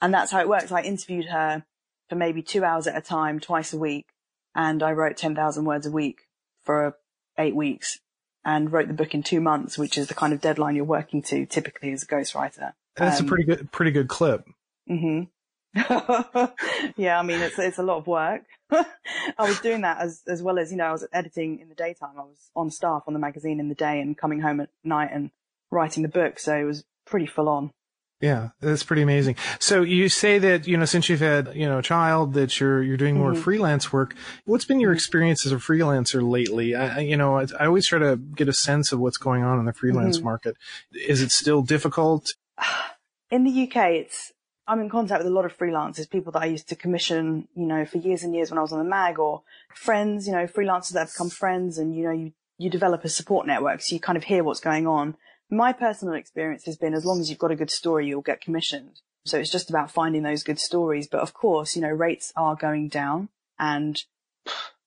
And 0.02 0.14
that's 0.14 0.32
how 0.32 0.42
it 0.42 0.50
works. 0.50 0.72
I 0.72 0.82
interviewed 0.82 1.26
her 1.28 1.64
for 2.10 2.16
maybe 2.16 2.42
two 2.42 2.64
hours 2.64 2.88
at 2.88 2.98
a 2.98 3.02
time, 3.02 3.40
twice 3.40 3.74
a 3.74 3.78
week, 3.78 4.06
and 4.56 4.84
I 4.84 4.92
wrote 4.92 5.18
10,000 5.18 5.66
words 5.66 5.86
a 5.86 5.92
week 5.92 6.28
for 6.64 6.98
eight 7.38 7.56
weeks 7.56 8.00
and 8.46 8.72
wrote 8.72 8.88
the 8.88 8.94
book 8.94 9.14
in 9.14 9.24
two 9.24 9.42
months, 9.42 9.78
which 9.78 9.98
is 9.98 10.08
the 10.08 10.14
kind 10.14 10.34
of 10.34 10.42
deadline 10.42 10.76
you're 10.76 10.86
working 10.86 11.22
to 11.22 11.46
typically 11.46 11.92
as 11.92 12.04
a 12.04 12.08
ghostwriter. 12.08 12.74
That's 12.96 13.20
um, 13.20 13.26
a 13.26 13.30
pretty 13.30 13.44
good, 13.44 13.72
pretty 13.72 13.92
good 13.92 14.08
clip. 14.08 14.46
hmm 14.88 15.24
yeah, 16.98 17.20
I 17.20 17.24
mean, 17.24 17.42
it's, 17.42 17.60
it's 17.60 17.78
a 17.78 17.84
lot 17.84 17.98
of 17.98 18.08
work. 18.08 18.44
I 18.72 18.86
was 19.40 19.60
doing 19.60 19.82
that 19.82 20.00
as, 20.00 20.24
as 20.28 20.42
well 20.42 20.60
as, 20.60 20.72
you 20.72 20.78
know, 20.78 20.86
I 20.86 20.92
was 20.92 21.06
editing 21.14 21.60
in 21.60 21.70
the 21.70 21.76
daytime. 21.76 22.16
I 22.18 22.24
was 22.24 22.50
on 22.56 22.72
staff 22.72 23.04
on 23.08 23.14
the 23.14 23.20
magazine 23.20 23.60
in 23.60 23.70
the 23.70 23.76
day 23.76 24.00
and 24.00 24.18
coming 24.18 24.42
home 24.42 24.60
at 24.60 24.70
night 24.84 25.10
and 25.14 25.32
writing 25.72 26.04
the 26.04 26.10
book. 26.10 26.40
So 26.40 26.56
it 26.56 26.64
was 26.64 26.84
pretty 27.06 27.28
full 27.28 27.50
on. 27.50 27.72
Yeah, 28.20 28.50
that's 28.62 28.84
pretty 28.84 29.04
amazing. 29.04 29.36
So 29.60 29.84
you 29.84 30.10
say 30.10 30.40
that, 30.40 30.68
you 30.68 30.76
know, 30.76 30.86
since 30.86 31.08
you've 31.08 31.20
had, 31.20 31.56
you 31.56 31.68
know, 31.68 31.78
a 31.78 31.84
child 31.84 32.34
that 32.34 32.60
you're, 32.60 32.82
you're 32.82 32.98
doing 32.98 33.16
more 33.16 33.34
mm-hmm. 33.34 33.42
freelance 33.42 33.94
work. 33.94 34.16
What's 34.46 34.66
been 34.66 34.80
your 34.80 34.92
experience 34.92 35.46
as 35.46 35.52
a 35.52 35.58
freelancer 35.58 36.28
lately? 36.28 36.74
I, 36.74 37.02
you 37.02 37.16
know, 37.16 37.38
I, 37.38 37.46
I, 37.60 37.68
always 37.68 37.86
try 37.86 38.00
to 38.00 38.18
get 38.18 38.50
a 38.50 38.54
sense 38.54 38.92
of 38.92 39.00
what's 39.00 39.18
going 39.18 39.44
on 39.44 39.60
in 39.60 39.66
the 39.66 39.74
freelance 39.74 40.18
mm-hmm. 40.18 40.26
market. 40.26 40.58
Is 40.94 41.22
it 41.22 41.32
still 41.32 41.62
difficult? 41.62 42.34
In 43.30 43.44
the 43.44 43.64
UK, 43.64 43.76
it's, 43.92 44.32
I'm 44.68 44.82
in 44.82 44.90
contact 44.90 45.24
with 45.24 45.32
a 45.32 45.36
lot 45.36 45.46
of 45.46 45.58
freelancers, 45.58 46.10
people 46.10 46.32
that 46.34 46.42
I 46.42 46.46
used 46.46 46.68
to 46.70 46.76
commission, 46.76 47.48
you 47.56 47.66
know, 47.66 47.86
for 47.86 48.00
years 48.00 48.24
and 48.24 48.36
years 48.36 48.52
when 48.52 48.58
I 48.58 48.62
was 48.62 48.74
on 48.74 48.80
the 48.80 48.86
mag 48.86 49.18
or 49.18 49.44
friends, 49.74 50.28
you 50.28 50.34
know, 50.34 50.46
freelancers 50.46 50.92
that 50.94 51.00
have 51.00 51.14
become 51.14 51.30
friends 51.30 51.78
and, 51.78 51.96
you 51.96 52.04
know, 52.04 52.12
you, 52.12 52.34
you 52.58 52.70
develop 52.70 53.06
a 53.06 53.10
support 53.10 53.48
network. 53.48 53.82
So 53.82 53.96
you 53.96 54.02
kind 54.02 54.18
of 54.18 54.26
hear 54.26 54.44
what's 54.44 54.60
going 54.60 54.86
on 54.86 55.16
my 55.50 55.74
personal 55.74 56.14
experience 56.16 56.66
has 56.66 56.78
been 56.78 56.94
as 56.94 57.06
long 57.06 57.20
as 57.20 57.30
you've 57.30 57.40
got 57.40 57.52
a 57.52 57.56
good 57.56 57.72
story, 57.72 58.08
you'll 58.08 58.22
get 58.22 58.42
commissioned. 58.42 59.02
So 59.26 59.38
it's 59.38 59.52
just 59.52 59.70
about 59.70 59.92
finding 59.92 60.24
those 60.24 60.44
good 60.44 60.60
stories. 60.60 61.08
But 61.08 61.22
of 61.22 61.34
course, 61.34 61.76
you 61.76 61.82
know, 61.82 61.90
rates 61.90 62.34
are 62.36 62.56
going 62.56 62.90
down. 62.90 63.30
And 63.60 64.02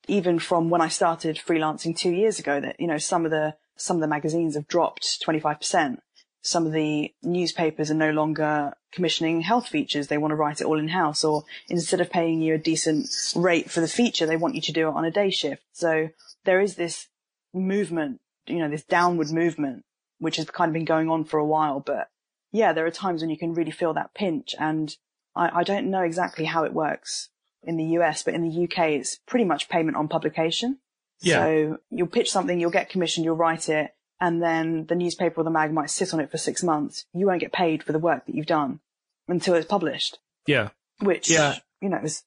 even 0.06 0.38
from 0.38 0.70
when 0.70 0.80
I 0.80 0.88
started 0.88 1.36
freelancing 1.36 1.96
two 1.96 2.10
years 2.10 2.38
ago, 2.38 2.60
that, 2.60 2.78
you 2.78 2.86
know, 2.86 2.98
some 2.98 3.24
of 3.24 3.30
the, 3.30 3.56
some 3.76 3.96
of 3.96 4.00
the 4.00 4.08
magazines 4.08 4.54
have 4.54 4.68
dropped 4.68 5.24
25%. 5.26 5.98
Some 6.42 6.66
of 6.66 6.72
the 6.72 7.12
newspapers 7.22 7.90
are 7.90 7.94
no 7.94 8.10
longer 8.10 8.72
commissioning 8.92 9.42
health 9.42 9.68
features. 9.68 10.08
They 10.08 10.18
want 10.18 10.32
to 10.32 10.36
write 10.36 10.60
it 10.60 10.66
all 10.66 10.78
in 10.78 10.88
house 10.88 11.22
or 11.22 11.44
instead 11.68 12.00
of 12.00 12.10
paying 12.10 12.40
you 12.40 12.54
a 12.54 12.58
decent 12.58 13.08
rate 13.36 13.70
for 13.70 13.80
the 13.80 13.88
feature, 13.88 14.26
they 14.26 14.36
want 14.36 14.54
you 14.54 14.60
to 14.62 14.72
do 14.72 14.88
it 14.88 14.94
on 14.94 15.04
a 15.04 15.10
day 15.10 15.30
shift. 15.30 15.62
So 15.72 16.08
there 16.44 16.60
is 16.60 16.76
this 16.76 17.08
movement, 17.52 18.20
you 18.46 18.58
know, 18.58 18.68
this 18.68 18.84
downward 18.84 19.30
movement 19.30 19.84
which 20.18 20.36
has 20.36 20.48
kind 20.50 20.68
of 20.68 20.74
been 20.74 20.84
going 20.84 21.10
on 21.10 21.24
for 21.24 21.38
a 21.38 21.46
while. 21.46 21.80
But 21.80 22.08
yeah, 22.52 22.72
there 22.72 22.86
are 22.86 22.90
times 22.90 23.22
when 23.22 23.30
you 23.30 23.38
can 23.38 23.54
really 23.54 23.70
feel 23.70 23.94
that 23.94 24.14
pinch. 24.14 24.54
And 24.58 24.94
I, 25.34 25.60
I 25.60 25.62
don't 25.62 25.90
know 25.90 26.02
exactly 26.02 26.44
how 26.44 26.64
it 26.64 26.72
works 26.72 27.30
in 27.62 27.76
the 27.76 27.84
US, 27.98 28.22
but 28.22 28.34
in 28.34 28.48
the 28.48 28.64
UK, 28.64 28.90
it's 28.90 29.16
pretty 29.26 29.44
much 29.44 29.68
payment 29.68 29.96
on 29.96 30.08
publication. 30.08 30.78
Yeah. 31.20 31.44
So 31.44 31.78
you'll 31.90 32.06
pitch 32.06 32.30
something, 32.30 32.58
you'll 32.58 32.70
get 32.70 32.88
commissioned, 32.88 33.24
you'll 33.24 33.36
write 33.36 33.68
it, 33.68 33.94
and 34.20 34.42
then 34.42 34.86
the 34.86 34.94
newspaper 34.94 35.40
or 35.40 35.44
the 35.44 35.50
mag 35.50 35.72
might 35.72 35.90
sit 35.90 36.12
on 36.12 36.20
it 36.20 36.30
for 36.30 36.38
six 36.38 36.62
months. 36.62 37.06
You 37.14 37.26
won't 37.26 37.40
get 37.40 37.52
paid 37.52 37.82
for 37.82 37.92
the 37.92 37.98
work 37.98 38.26
that 38.26 38.34
you've 38.34 38.46
done 38.46 38.80
until 39.28 39.54
it's 39.54 39.66
published, 39.66 40.18
Yeah. 40.46 40.70
which, 41.00 41.30
Yeah. 41.30 41.56
you 41.80 41.88
know, 41.88 41.98
is 42.02 42.22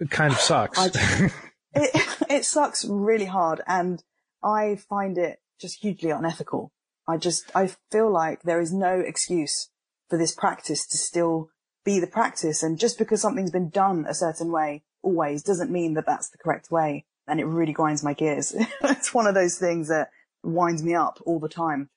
It 0.00 0.10
kind 0.10 0.32
of 0.32 0.38
sucks. 0.38 0.78
I- 0.78 0.86
it, 1.74 2.06
it 2.30 2.44
sucks 2.44 2.84
really 2.84 3.24
hard 3.26 3.62
and 3.66 4.02
I 4.42 4.76
find 4.76 5.16
it 5.18 5.40
just 5.60 5.80
hugely 5.80 6.10
unethical. 6.10 6.72
I 7.06 7.16
just, 7.16 7.50
I 7.54 7.70
feel 7.90 8.10
like 8.10 8.42
there 8.42 8.60
is 8.60 8.72
no 8.72 9.00
excuse 9.00 9.70
for 10.10 10.18
this 10.18 10.34
practice 10.34 10.86
to 10.88 10.98
still 10.98 11.50
be 11.84 11.98
the 12.00 12.06
practice. 12.06 12.62
And 12.62 12.78
just 12.78 12.98
because 12.98 13.22
something's 13.22 13.50
been 13.50 13.70
done 13.70 14.04
a 14.08 14.14
certain 14.14 14.52
way 14.52 14.82
always 15.02 15.42
doesn't 15.42 15.70
mean 15.70 15.94
that 15.94 16.04
that's 16.06 16.28
the 16.28 16.38
correct 16.38 16.70
way. 16.70 17.06
And 17.26 17.40
it 17.40 17.46
really 17.46 17.72
grinds 17.72 18.04
my 18.04 18.12
gears. 18.12 18.54
it's 18.82 19.14
one 19.14 19.26
of 19.26 19.34
those 19.34 19.58
things 19.58 19.88
that 19.88 20.10
winds 20.42 20.82
me 20.82 20.94
up 20.94 21.20
all 21.26 21.38
the 21.38 21.48
time. 21.48 21.90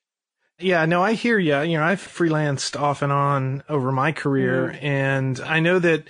Yeah, 0.58 0.84
no, 0.86 1.02
I 1.02 1.14
hear 1.14 1.38
you. 1.38 1.60
You 1.60 1.78
know, 1.78 1.84
I've 1.84 2.00
freelanced 2.00 2.80
off 2.80 3.02
and 3.02 3.12
on 3.12 3.64
over 3.68 3.90
my 3.90 4.12
career, 4.12 4.68
mm-hmm. 4.68 4.86
and 4.86 5.40
I 5.40 5.60
know 5.60 5.78
that 5.78 6.04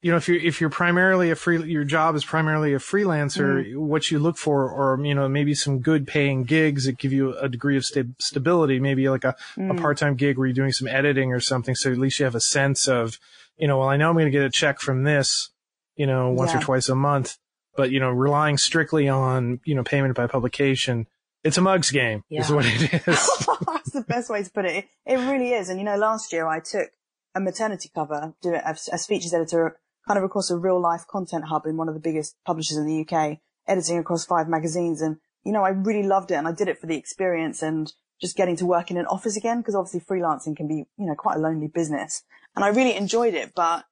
you 0.00 0.10
know 0.10 0.16
if 0.16 0.28
you're 0.28 0.38
if 0.38 0.60
you're 0.60 0.70
primarily 0.70 1.30
a 1.30 1.36
free 1.36 1.62
your 1.64 1.84
job 1.84 2.14
is 2.14 2.24
primarily 2.24 2.72
a 2.72 2.78
freelancer, 2.78 3.66
mm-hmm. 3.66 3.78
what 3.78 4.10
you 4.10 4.18
look 4.18 4.38
for, 4.38 4.70
or 4.70 5.04
you 5.04 5.14
know 5.14 5.28
maybe 5.28 5.54
some 5.54 5.80
good 5.80 6.06
paying 6.06 6.44
gigs 6.44 6.86
that 6.86 6.98
give 6.98 7.12
you 7.12 7.36
a 7.36 7.48
degree 7.48 7.76
of 7.76 7.84
sta- 7.84 8.14
stability, 8.18 8.80
maybe 8.80 9.08
like 9.10 9.24
a, 9.24 9.36
a 9.56 9.60
mm. 9.60 9.80
part 9.80 9.98
time 9.98 10.14
gig 10.14 10.38
where 10.38 10.46
you're 10.46 10.54
doing 10.54 10.72
some 10.72 10.88
editing 10.88 11.32
or 11.32 11.40
something, 11.40 11.74
so 11.74 11.92
at 11.92 11.98
least 11.98 12.18
you 12.18 12.24
have 12.24 12.34
a 12.34 12.40
sense 12.40 12.88
of 12.88 13.18
you 13.60 13.68
know, 13.68 13.78
well, 13.78 13.88
I 13.88 13.96
know 13.98 14.08
I'm 14.08 14.14
going 14.14 14.24
to 14.24 14.30
get 14.30 14.42
a 14.42 14.50
check 14.50 14.80
from 14.80 15.04
this, 15.04 15.50
you 15.94 16.06
know, 16.06 16.30
once 16.30 16.54
or 16.54 16.60
twice 16.60 16.88
a 16.88 16.94
month, 16.94 17.36
but 17.76 17.90
you 17.90 18.00
know, 18.00 18.08
relying 18.08 18.56
strictly 18.56 19.08
on 19.08 19.60
you 19.64 19.74
know 19.74 19.84
payment 19.84 20.14
by 20.14 20.26
publication. 20.26 21.06
It's 21.42 21.56
a 21.56 21.62
mugs 21.62 21.90
game, 21.90 22.22
is 22.30 22.50
what 22.50 22.66
it 22.66 22.82
is. 22.94 23.02
That's 23.04 23.90
the 23.92 24.04
best 24.06 24.30
way 24.30 24.42
to 24.42 24.50
put 24.50 24.66
it. 24.66 24.86
It 25.06 25.16
really 25.16 25.52
is. 25.52 25.68
And 25.68 25.78
you 25.78 25.84
know, 25.84 25.96
last 25.96 26.32
year 26.32 26.46
I 26.46 26.60
took 26.60 26.88
a 27.34 27.40
maternity 27.40 27.90
cover, 27.94 28.34
do 28.42 28.54
it 28.54 28.62
as, 28.64 28.88
as 28.88 29.06
features 29.06 29.32
editor, 29.32 29.78
kind 30.06 30.18
of 30.18 30.24
across 30.24 30.50
a 30.50 30.56
real 30.56 30.80
life 30.80 31.06
content 31.06 31.44
hub 31.44 31.66
in 31.66 31.76
one 31.76 31.88
of 31.88 31.94
the 31.94 32.00
biggest 32.00 32.36
publishers 32.44 32.76
in 32.76 32.86
the 32.86 33.00
UK, 33.00 33.38
editing 33.66 33.98
across 33.98 34.24
five 34.24 34.48
magazines. 34.48 35.00
And, 35.00 35.16
you 35.44 35.52
know, 35.52 35.62
I 35.62 35.70
really 35.70 36.06
loved 36.06 36.30
it 36.30 36.34
and 36.34 36.48
I 36.48 36.52
did 36.52 36.68
it 36.68 36.78
for 36.78 36.86
the 36.86 36.96
experience 36.96 37.62
and 37.62 37.92
just 38.20 38.36
getting 38.36 38.56
to 38.56 38.66
work 38.66 38.90
in 38.90 38.98
an 38.98 39.06
office 39.06 39.36
again, 39.36 39.60
because 39.60 39.74
obviously 39.74 40.00
freelancing 40.00 40.56
can 40.56 40.68
be, 40.68 40.84
you 40.98 41.06
know, 41.06 41.14
quite 41.14 41.36
a 41.36 41.40
lonely 41.40 41.68
business. 41.68 42.22
And 42.54 42.64
I 42.64 42.68
really 42.68 42.94
enjoyed 42.94 43.34
it, 43.34 43.52
but 43.54 43.84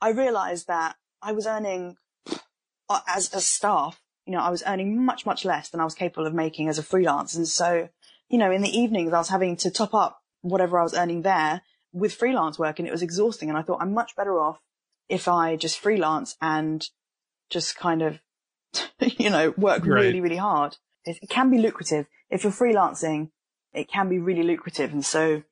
I 0.00 0.10
realized 0.10 0.68
that 0.68 0.96
I 1.20 1.32
was 1.32 1.46
earning 1.46 1.96
uh, 2.88 3.00
as 3.06 3.32
a 3.34 3.40
staff, 3.40 4.00
you 4.26 4.32
know, 4.32 4.40
I 4.40 4.50
was 4.50 4.62
earning 4.66 5.04
much, 5.04 5.26
much 5.26 5.44
less 5.44 5.68
than 5.68 5.80
I 5.80 5.84
was 5.84 5.94
capable 5.94 6.26
of 6.26 6.34
making 6.34 6.68
as 6.68 6.78
a 6.78 6.82
freelance. 6.82 7.34
And 7.34 7.46
so, 7.46 7.88
you 8.28 8.38
know, 8.38 8.50
in 8.50 8.62
the 8.62 8.78
evenings, 8.78 9.12
I 9.12 9.18
was 9.18 9.28
having 9.28 9.56
to 9.58 9.70
top 9.70 9.94
up 9.94 10.22
whatever 10.40 10.78
I 10.78 10.82
was 10.82 10.94
earning 10.94 11.22
there 11.22 11.62
with 11.92 12.14
freelance 12.14 12.58
work 12.58 12.78
and 12.78 12.88
it 12.88 12.92
was 12.92 13.02
exhausting. 13.02 13.48
And 13.48 13.58
I 13.58 13.62
thought 13.62 13.80
I'm 13.80 13.92
much 13.92 14.16
better 14.16 14.40
off 14.40 14.60
if 15.08 15.28
I 15.28 15.56
just 15.56 15.78
freelance 15.78 16.36
and 16.40 16.86
just 17.50 17.76
kind 17.76 18.02
of, 18.02 18.20
you 19.00 19.30
know, 19.30 19.52
work 19.56 19.84
Right. 19.84 20.04
really, 20.04 20.20
really 20.20 20.36
hard. 20.36 20.78
It, 21.04 21.18
it 21.22 21.28
can 21.28 21.50
be 21.50 21.58
lucrative. 21.58 22.06
If 22.30 22.44
you're 22.44 22.52
freelancing, 22.52 23.30
it 23.74 23.88
can 23.88 24.08
be 24.08 24.18
really 24.18 24.42
lucrative. 24.42 24.92
And 24.92 25.04
so, 25.04 25.42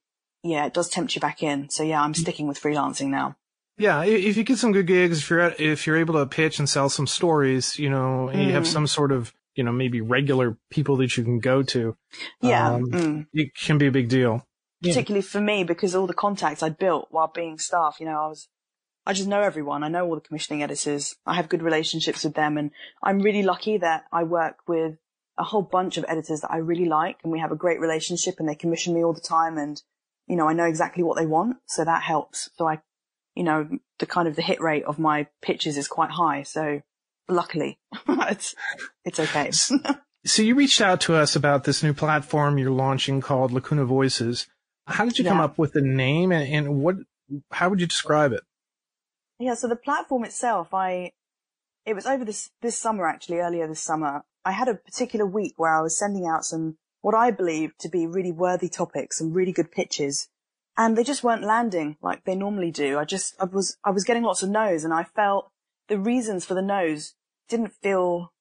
yeah, 0.42 0.64
it 0.64 0.74
does 0.74 0.88
tempt 0.88 1.14
you 1.14 1.20
back 1.20 1.42
in. 1.42 1.68
So 1.68 1.82
yeah, 1.82 2.02
I'm 2.02 2.14
mm. 2.14 2.16
sticking 2.16 2.48
with 2.48 2.60
freelancing 2.60 3.08
now. 3.08 3.36
Yeah, 3.82 4.04
if 4.04 4.36
you 4.36 4.44
get 4.44 4.58
some 4.58 4.72
good 4.72 4.86
gigs, 4.86 5.18
if 5.18 5.30
you're 5.30 5.40
at, 5.40 5.60
if 5.60 5.86
you're 5.86 5.96
able 5.96 6.14
to 6.14 6.26
pitch 6.26 6.58
and 6.60 6.68
sell 6.68 6.88
some 6.88 7.06
stories, 7.06 7.78
you 7.78 7.90
know, 7.90 8.28
and 8.28 8.42
you 8.44 8.52
have 8.52 8.62
Mm. 8.64 8.72
some 8.76 8.86
sort 8.86 9.12
of 9.12 9.32
you 9.54 9.64
know 9.64 9.72
maybe 9.72 10.00
regular 10.00 10.56
people 10.70 10.96
that 10.98 11.16
you 11.16 11.24
can 11.24 11.38
go 11.40 11.62
to, 11.74 11.96
Yeah. 12.40 12.70
Um, 12.74 12.84
mm. 12.86 13.26
it 13.34 13.50
can 13.54 13.78
be 13.78 13.86
a 13.86 13.90
big 13.90 14.08
deal. 14.08 14.46
Yeah. 14.80 14.92
particularly 14.94 15.22
for 15.22 15.40
me 15.40 15.62
because 15.62 15.94
all 15.94 16.08
the 16.08 16.14
contacts 16.26 16.60
I'd 16.62 16.76
built 16.76 17.06
while 17.12 17.30
being 17.32 17.56
staff, 17.58 17.98
you 18.00 18.06
know, 18.06 18.18
I 18.24 18.26
was, 18.28 18.48
I 19.06 19.12
just 19.12 19.28
know 19.28 19.40
everyone. 19.40 19.84
I 19.84 19.88
know 19.88 20.04
all 20.06 20.16
the 20.16 20.20
commissioning 20.28 20.60
editors. 20.62 21.14
I 21.24 21.34
have 21.34 21.48
good 21.48 21.62
relationships 21.62 22.24
with 22.24 22.34
them 22.34 22.58
and 22.58 22.72
I'm 23.00 23.20
really 23.20 23.44
lucky 23.44 23.76
that 23.78 24.06
I 24.12 24.24
work 24.24 24.56
with 24.66 24.96
a 25.38 25.44
whole 25.44 25.62
bunch 25.62 25.98
of 25.98 26.04
editors 26.08 26.40
that 26.40 26.50
I 26.50 26.56
really 26.56 26.86
like 26.86 27.18
and 27.22 27.30
we 27.32 27.38
have 27.38 27.52
a 27.52 27.56
great 27.64 27.78
relationship 27.78 28.34
and 28.40 28.48
they 28.48 28.56
commission 28.56 28.92
me 28.92 29.04
all 29.04 29.12
the 29.12 29.20
time 29.38 29.56
and, 29.56 29.80
you 30.26 30.34
know, 30.34 30.48
I 30.48 30.52
know 30.52 30.64
exactly 30.66 31.04
what 31.04 31.16
they 31.16 31.26
want. 31.26 31.58
So 31.66 31.84
that 31.84 32.02
helps. 32.02 32.50
So 32.56 32.66
I, 32.66 32.80
you 33.34 33.44
know, 33.44 33.68
the 33.98 34.06
kind 34.06 34.28
of 34.28 34.36
the 34.36 34.42
hit 34.42 34.60
rate 34.60 34.84
of 34.84 34.98
my 34.98 35.26
pitches 35.40 35.76
is 35.76 35.88
quite 35.88 36.10
high. 36.10 36.42
So 36.42 36.82
luckily 37.28 37.78
it's, 38.08 38.54
it's 39.04 39.20
okay. 39.20 39.50
So 40.24 40.42
you 40.42 40.54
reached 40.54 40.80
out 40.80 41.00
to 41.02 41.14
us 41.16 41.34
about 41.34 41.64
this 41.64 41.82
new 41.82 41.92
platform 41.92 42.58
you're 42.58 42.70
launching 42.70 43.20
called 43.20 43.50
Lacuna 43.52 43.84
Voices. 43.84 44.46
How 44.86 45.04
did 45.04 45.18
you 45.18 45.24
come 45.24 45.38
Yeah. 45.38 45.44
up 45.44 45.58
with 45.58 45.72
the 45.72 45.80
name, 45.80 46.30
and, 46.32 46.52
and 46.52 46.82
what? 46.82 46.96
How 47.52 47.68
would 47.70 47.80
you 47.80 47.86
describe 47.86 48.32
it? 48.32 48.42
Yeah, 49.38 49.54
so 49.54 49.66
the 49.68 49.76
platform 49.76 50.24
itself, 50.24 50.74
I, 50.74 51.12
it 51.86 51.94
was 51.94 52.06
over 52.06 52.24
this, 52.24 52.50
this 52.60 52.78
summer 52.78 53.06
actually, 53.08 53.38
earlier 53.38 53.66
this 53.66 53.82
summer. 53.82 54.22
I 54.44 54.52
had 54.52 54.68
a 54.68 54.74
particular 54.74 55.24
week 55.26 55.54
where 55.56 55.72
I 55.76 55.80
was 55.82 55.98
sending 55.98 56.26
out 56.26 56.44
some, 56.44 56.76
what 57.00 57.14
I 57.14 57.30
believed 57.30 57.78
to 57.80 57.88
be 57.88 58.06
really 58.06 58.32
worthy 58.32 58.68
topics, 58.68 59.18
some 59.18 59.32
really 59.32 59.52
good 59.52 59.70
pitches. 59.72 60.28
And 60.76 60.96
they 60.96 61.04
just 61.04 61.22
weren't 61.22 61.44
landing 61.44 61.96
like 62.02 62.24
they 62.24 62.34
normally 62.34 62.70
do. 62.70 62.98
I 62.98 63.04
just, 63.04 63.34
I 63.38 63.44
was, 63.44 63.76
I 63.84 63.90
was 63.90 64.04
getting 64.04 64.22
lots 64.22 64.42
of 64.42 64.48
no's 64.48 64.84
and 64.84 64.92
I 64.92 65.04
felt 65.04 65.50
the 65.88 65.98
reasons 65.98 66.44
for 66.44 66.54
the 66.54 66.62
no's 66.62 67.14
didn't 67.48 67.74
feel, 67.82 68.32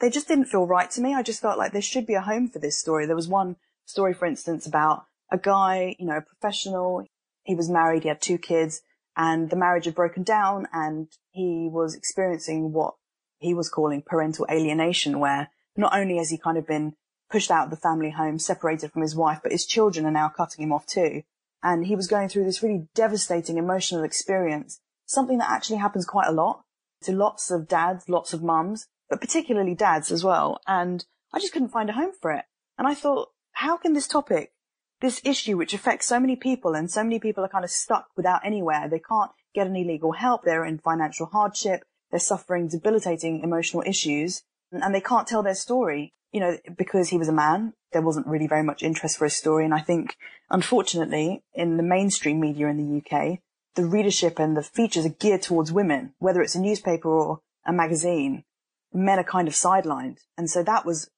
they 0.00 0.10
just 0.10 0.28
didn't 0.28 0.46
feel 0.46 0.66
right 0.66 0.90
to 0.92 1.00
me. 1.00 1.14
I 1.14 1.22
just 1.22 1.42
felt 1.42 1.58
like 1.58 1.72
there 1.72 1.82
should 1.82 2.06
be 2.06 2.14
a 2.14 2.20
home 2.20 2.48
for 2.48 2.60
this 2.60 2.78
story. 2.78 3.06
There 3.06 3.16
was 3.16 3.28
one 3.28 3.56
story, 3.84 4.14
for 4.14 4.26
instance, 4.26 4.66
about 4.66 5.04
a 5.30 5.38
guy, 5.38 5.96
you 5.98 6.06
know, 6.06 6.18
a 6.18 6.22
professional. 6.22 7.04
He 7.42 7.54
was 7.54 7.68
married, 7.70 8.02
he 8.02 8.08
had 8.08 8.20
two 8.20 8.38
kids, 8.38 8.82
and 9.16 9.50
the 9.50 9.56
marriage 9.56 9.86
had 9.86 9.94
broken 9.94 10.22
down, 10.22 10.68
and 10.72 11.08
he 11.30 11.68
was 11.70 11.94
experiencing 11.94 12.72
what 12.72 12.94
he 13.38 13.54
was 13.54 13.68
calling 13.68 14.02
parental 14.02 14.46
alienation, 14.50 15.18
where 15.18 15.50
not 15.76 15.96
only 15.96 16.18
has 16.18 16.30
he 16.30 16.38
kind 16.38 16.58
of 16.58 16.66
been 16.66 16.94
pushed 17.30 17.50
out 17.50 17.64
of 17.64 17.70
the 17.70 17.76
family 17.76 18.10
home, 18.10 18.38
separated 18.38 18.92
from 18.92 19.02
his 19.02 19.16
wife, 19.16 19.40
but 19.42 19.52
his 19.52 19.66
children 19.66 20.06
are 20.06 20.10
now 20.10 20.28
cutting 20.28 20.62
him 20.64 20.72
off 20.72 20.86
too. 20.86 21.22
And 21.62 21.86
he 21.86 21.96
was 21.96 22.06
going 22.06 22.28
through 22.28 22.44
this 22.44 22.62
really 22.62 22.88
devastating 22.94 23.58
emotional 23.58 24.04
experience, 24.04 24.80
something 25.06 25.38
that 25.38 25.50
actually 25.50 25.78
happens 25.78 26.06
quite 26.06 26.28
a 26.28 26.32
lot 26.32 26.62
to 27.02 27.12
lots 27.12 27.50
of 27.50 27.68
dads, 27.68 28.08
lots 28.08 28.32
of 28.32 28.42
mums, 28.42 28.86
but 29.08 29.20
particularly 29.20 29.74
dads 29.74 30.10
as 30.10 30.22
well. 30.22 30.60
And 30.66 31.04
I 31.32 31.38
just 31.38 31.52
couldn't 31.52 31.70
find 31.70 31.90
a 31.90 31.94
home 31.94 32.12
for 32.20 32.32
it. 32.32 32.44
And 32.76 32.86
I 32.86 32.94
thought, 32.94 33.28
how 33.52 33.76
can 33.76 33.92
this 33.92 34.06
topic, 34.06 34.52
this 35.00 35.20
issue 35.24 35.56
which 35.56 35.74
affects 35.74 36.06
so 36.06 36.20
many 36.20 36.36
people 36.36 36.74
and 36.74 36.90
so 36.90 37.02
many 37.02 37.18
people 37.18 37.44
are 37.44 37.48
kind 37.48 37.64
of 37.64 37.70
stuck 37.70 38.06
without 38.16 38.44
anywhere, 38.44 38.88
they 38.88 39.00
can't 39.00 39.30
get 39.54 39.66
any 39.66 39.84
legal 39.84 40.12
help, 40.12 40.42
they're 40.44 40.64
in 40.64 40.78
financial 40.78 41.26
hardship, 41.26 41.82
they're 42.10 42.20
suffering 42.20 42.68
debilitating 42.68 43.40
emotional 43.40 43.82
issues, 43.86 44.42
and 44.70 44.94
they 44.94 45.00
can't 45.00 45.26
tell 45.26 45.42
their 45.42 45.54
story. 45.54 46.12
You 46.30 46.40
know, 46.40 46.58
because 46.76 47.08
he 47.08 47.16
was 47.16 47.28
a 47.28 47.32
man, 47.32 47.72
there 47.92 48.02
wasn't 48.02 48.26
really 48.26 48.46
very 48.46 48.62
much 48.62 48.82
interest 48.82 49.18
for 49.18 49.24
his 49.24 49.36
story. 49.36 49.64
And 49.64 49.74
I 49.74 49.80
think, 49.80 50.16
unfortunately, 50.50 51.42
in 51.54 51.76
the 51.76 51.82
mainstream 51.82 52.40
media 52.40 52.68
in 52.68 52.76
the 52.76 52.98
UK, 52.98 53.38
the 53.74 53.86
readership 53.86 54.38
and 54.38 54.56
the 54.56 54.62
features 54.62 55.06
are 55.06 55.10
geared 55.10 55.42
towards 55.42 55.72
women, 55.72 56.14
whether 56.18 56.42
it's 56.42 56.54
a 56.54 56.60
newspaper 56.60 57.08
or 57.08 57.40
a 57.66 57.72
magazine. 57.72 58.44
Men 58.92 59.18
are 59.18 59.24
kind 59.24 59.48
of 59.48 59.54
sidelined. 59.54 60.18
And 60.36 60.50
so 60.50 60.62
that 60.62 60.86
was 60.86 61.10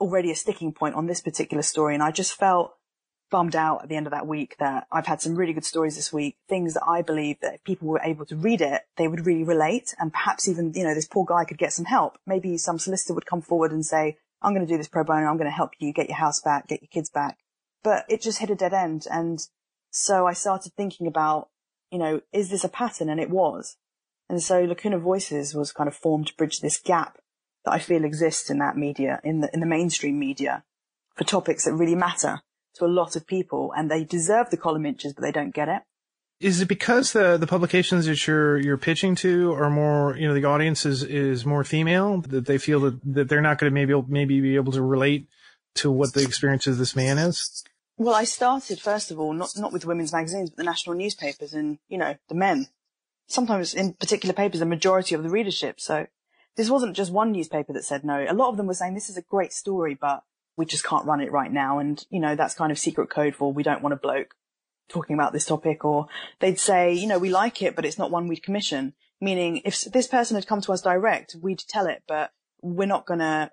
already 0.00 0.30
a 0.30 0.36
sticking 0.36 0.72
point 0.72 0.94
on 0.94 1.06
this 1.06 1.20
particular 1.20 1.62
story. 1.62 1.94
And 1.94 2.02
I 2.02 2.10
just 2.10 2.34
felt 2.34 2.72
bummed 3.30 3.56
out 3.56 3.82
at 3.82 3.88
the 3.88 3.96
end 3.96 4.06
of 4.06 4.12
that 4.12 4.26
week 4.26 4.56
that 4.58 4.86
I've 4.92 5.06
had 5.06 5.20
some 5.20 5.34
really 5.34 5.52
good 5.52 5.64
stories 5.64 5.96
this 5.96 6.12
week, 6.12 6.36
things 6.48 6.74
that 6.74 6.84
I 6.86 7.02
believe 7.02 7.40
that 7.40 7.54
if 7.54 7.64
people 7.64 7.88
were 7.88 8.00
able 8.02 8.24
to 8.26 8.36
read 8.36 8.60
it, 8.60 8.82
they 8.96 9.08
would 9.08 9.26
really 9.26 9.42
relate. 9.42 9.94
And 9.98 10.12
perhaps 10.12 10.48
even, 10.48 10.72
you 10.74 10.84
know, 10.84 10.94
this 10.94 11.08
poor 11.08 11.24
guy 11.26 11.44
could 11.44 11.58
get 11.58 11.72
some 11.72 11.86
help. 11.86 12.18
Maybe 12.26 12.56
some 12.56 12.78
solicitor 12.78 13.14
would 13.14 13.26
come 13.26 13.42
forward 13.42 13.72
and 13.72 13.84
say, 13.84 14.16
I'm 14.42 14.54
going 14.54 14.66
to 14.66 14.72
do 14.72 14.76
this 14.76 14.88
pro 14.88 15.04
bono. 15.04 15.26
I'm 15.26 15.36
going 15.36 15.50
to 15.50 15.56
help 15.56 15.72
you 15.78 15.92
get 15.92 16.08
your 16.08 16.18
house 16.18 16.40
back, 16.40 16.68
get 16.68 16.82
your 16.82 16.88
kids 16.88 17.10
back. 17.10 17.38
But 17.82 18.04
it 18.08 18.22
just 18.22 18.38
hit 18.38 18.50
a 18.50 18.54
dead 18.54 18.74
end. 18.74 19.06
And 19.10 19.40
so 19.90 20.26
I 20.26 20.32
started 20.32 20.72
thinking 20.76 21.06
about, 21.06 21.48
you 21.90 21.98
know, 21.98 22.20
is 22.32 22.50
this 22.50 22.64
a 22.64 22.68
pattern? 22.68 23.08
And 23.08 23.20
it 23.20 23.30
was. 23.30 23.76
And 24.28 24.42
so 24.42 24.62
Lacuna 24.64 24.98
Voices 24.98 25.54
was 25.54 25.72
kind 25.72 25.88
of 25.88 25.94
formed 25.94 26.28
to 26.28 26.34
bridge 26.34 26.60
this 26.60 26.78
gap 26.78 27.18
that 27.64 27.72
I 27.72 27.78
feel 27.78 28.04
exists 28.04 28.50
in 28.50 28.58
that 28.58 28.76
media, 28.76 29.20
in 29.24 29.40
the, 29.40 29.50
in 29.52 29.60
the 29.60 29.66
mainstream 29.66 30.18
media 30.18 30.64
for 31.14 31.24
topics 31.24 31.64
that 31.64 31.74
really 31.74 31.94
matter 31.94 32.40
to 32.74 32.84
a 32.84 32.86
lot 32.86 33.16
of 33.16 33.26
people 33.26 33.72
and 33.76 33.90
they 33.90 34.04
deserve 34.04 34.50
the 34.50 34.56
column 34.56 34.86
inches, 34.86 35.14
but 35.14 35.22
they 35.22 35.32
don't 35.32 35.54
get 35.54 35.68
it. 35.68 35.82
Is 36.38 36.60
it 36.60 36.68
because 36.68 37.12
the 37.12 37.38
the 37.38 37.46
publications 37.46 38.04
that 38.06 38.26
you're 38.26 38.58
you're 38.58 38.76
pitching 38.76 39.14
to 39.16 39.54
are 39.54 39.70
more 39.70 40.16
you 40.18 40.28
know 40.28 40.34
the 40.34 40.44
audience 40.44 40.84
is 40.84 41.02
is 41.02 41.46
more 41.46 41.64
female 41.64 42.20
that 42.22 42.44
they 42.44 42.58
feel 42.58 42.80
that, 42.80 43.00
that 43.04 43.28
they're 43.28 43.40
not 43.40 43.58
going 43.58 43.70
to 43.70 43.74
maybe 43.74 43.94
maybe 44.08 44.40
be 44.40 44.56
able 44.56 44.72
to 44.72 44.82
relate 44.82 45.28
to 45.76 45.90
what 45.90 46.12
the 46.12 46.22
experience 46.22 46.66
of 46.66 46.78
this 46.78 46.96
man 46.96 47.16
is? 47.18 47.64
Well, 47.96 48.14
I 48.14 48.24
started 48.24 48.80
first 48.80 49.10
of 49.10 49.18
all 49.18 49.32
not 49.32 49.54
not 49.56 49.72
with 49.72 49.86
women's 49.86 50.12
magazines, 50.12 50.50
but 50.50 50.58
the 50.58 50.64
national 50.64 50.96
newspapers, 50.96 51.54
and 51.54 51.78
you 51.88 51.96
know 51.96 52.16
the 52.28 52.34
men. 52.34 52.68
Sometimes 53.28 53.72
in 53.72 53.94
particular 53.94 54.34
papers, 54.34 54.60
the 54.60 54.66
majority 54.66 55.14
of 55.14 55.22
the 55.22 55.30
readership. 55.30 55.80
So 55.80 56.06
this 56.56 56.70
wasn't 56.70 56.96
just 56.96 57.12
one 57.12 57.32
newspaper 57.32 57.72
that 57.72 57.84
said 57.84 58.04
no. 58.04 58.26
A 58.28 58.34
lot 58.34 58.50
of 58.50 58.58
them 58.58 58.66
were 58.66 58.74
saying 58.74 58.92
this 58.92 59.08
is 59.08 59.16
a 59.16 59.22
great 59.22 59.54
story, 59.54 59.96
but 59.98 60.22
we 60.56 60.66
just 60.66 60.84
can't 60.84 61.06
run 61.06 61.22
it 61.22 61.32
right 61.32 61.50
now. 61.50 61.78
And 61.78 62.04
you 62.10 62.20
know 62.20 62.36
that's 62.36 62.54
kind 62.54 62.70
of 62.70 62.78
secret 62.78 63.08
code 63.08 63.34
for 63.34 63.50
we 63.50 63.62
don't 63.62 63.82
want 63.82 63.94
a 63.94 63.96
bloke 63.96 64.34
talking 64.88 65.14
about 65.14 65.32
this 65.32 65.44
topic. 65.44 65.84
Or 65.84 66.06
they'd 66.40 66.58
say, 66.58 66.92
you 66.92 67.06
know, 67.06 67.18
we 67.18 67.30
like 67.30 67.62
it, 67.62 67.74
but 67.76 67.84
it's 67.84 67.98
not 67.98 68.10
one 68.10 68.28
we'd 68.28 68.42
commission. 68.42 68.94
Meaning, 69.20 69.62
if 69.64 69.80
this 69.80 70.06
person 70.06 70.34
had 70.34 70.46
come 70.46 70.60
to 70.60 70.72
us 70.72 70.82
direct, 70.82 71.36
we'd 71.40 71.60
tell 71.68 71.86
it, 71.86 72.02
but 72.06 72.32
we're 72.60 72.86
not 72.86 73.06
going 73.06 73.20
to 73.20 73.50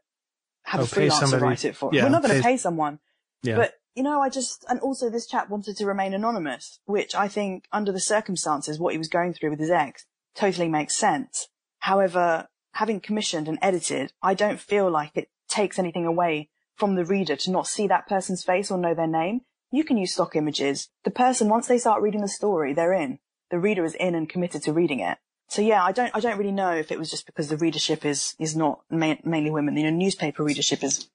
have 0.63 0.81
Oh, 0.81 0.83
a 0.83 0.87
freelancer 0.87 1.39
write 1.39 1.63
it 1.65 1.75
for. 1.75 1.89
yeah, 1.93 2.03
we're 2.03 2.09
not 2.09 2.21
going 2.23 2.35
to 2.35 2.43
pay 2.43 2.57
someone. 2.57 2.99
Yeah. 3.43 3.55
But 3.55 3.73
you 3.95 4.03
know, 4.03 4.21
I 4.21 4.29
just 4.29 4.65
and 4.69 4.79
also 4.79 5.09
this 5.09 5.27
chap 5.27 5.49
wanted 5.49 5.77
to 5.77 5.85
remain 5.85 6.13
anonymous, 6.13 6.79
which 6.85 7.13
I 7.15 7.27
think 7.27 7.65
under 7.71 7.91
the 7.91 7.99
circumstances, 7.99 8.79
what 8.79 8.93
he 8.93 8.97
was 8.97 9.07
going 9.07 9.33
through 9.33 9.51
with 9.51 9.59
his 9.59 9.69
ex 9.69 10.05
totally 10.35 10.67
makes 10.67 10.97
sense. 10.97 11.47
However, 11.79 12.47
having 12.73 12.99
commissioned 12.99 13.47
and 13.47 13.59
edited, 13.61 14.11
I 14.21 14.33
don't 14.33 14.59
feel 14.59 14.89
like 14.89 15.11
it 15.15 15.29
takes 15.47 15.77
anything 15.77 16.05
away 16.05 16.49
from 16.75 16.95
the 16.95 17.05
reader 17.05 17.35
to 17.35 17.51
not 17.51 17.67
see 17.67 17.87
that 17.87 18.07
person's 18.07 18.43
face 18.43 18.71
or 18.71 18.77
know 18.79 18.95
their 18.95 19.07
name. 19.07 19.41
You 19.73 19.83
can 19.83 19.97
use 19.97 20.13
stock 20.13 20.35
images. 20.35 20.89
The 21.03 21.09
person, 21.09 21.49
once 21.49 21.67
they 21.67 21.79
start 21.79 22.03
reading 22.03 22.21
the 22.21 22.27
story, 22.27 22.73
they're 22.73 22.93
in. 22.93 23.17
The 23.49 23.57
reader 23.57 23.83
is 23.83 23.95
in 23.95 24.13
and 24.13 24.29
committed 24.29 24.61
to 24.63 24.71
reading 24.71 24.99
it. 24.99 25.17
So 25.49 25.63
yeah, 25.63 25.83
I 25.83 25.91
don't, 25.91 26.11
I 26.13 26.19
don't 26.19 26.37
really 26.37 26.51
know 26.51 26.73
if 26.73 26.91
it 26.91 26.99
was 26.99 27.09
just 27.09 27.25
because 27.25 27.49
the 27.49 27.57
readership 27.57 28.05
is, 28.05 28.35
is 28.37 28.55
not 28.55 28.81
ma- 28.91 29.15
mainly 29.23 29.49
women. 29.49 29.75
You 29.75 29.85
know, 29.85 29.89
newspaper 29.89 30.43
readership 30.43 30.83
is, 30.83 31.09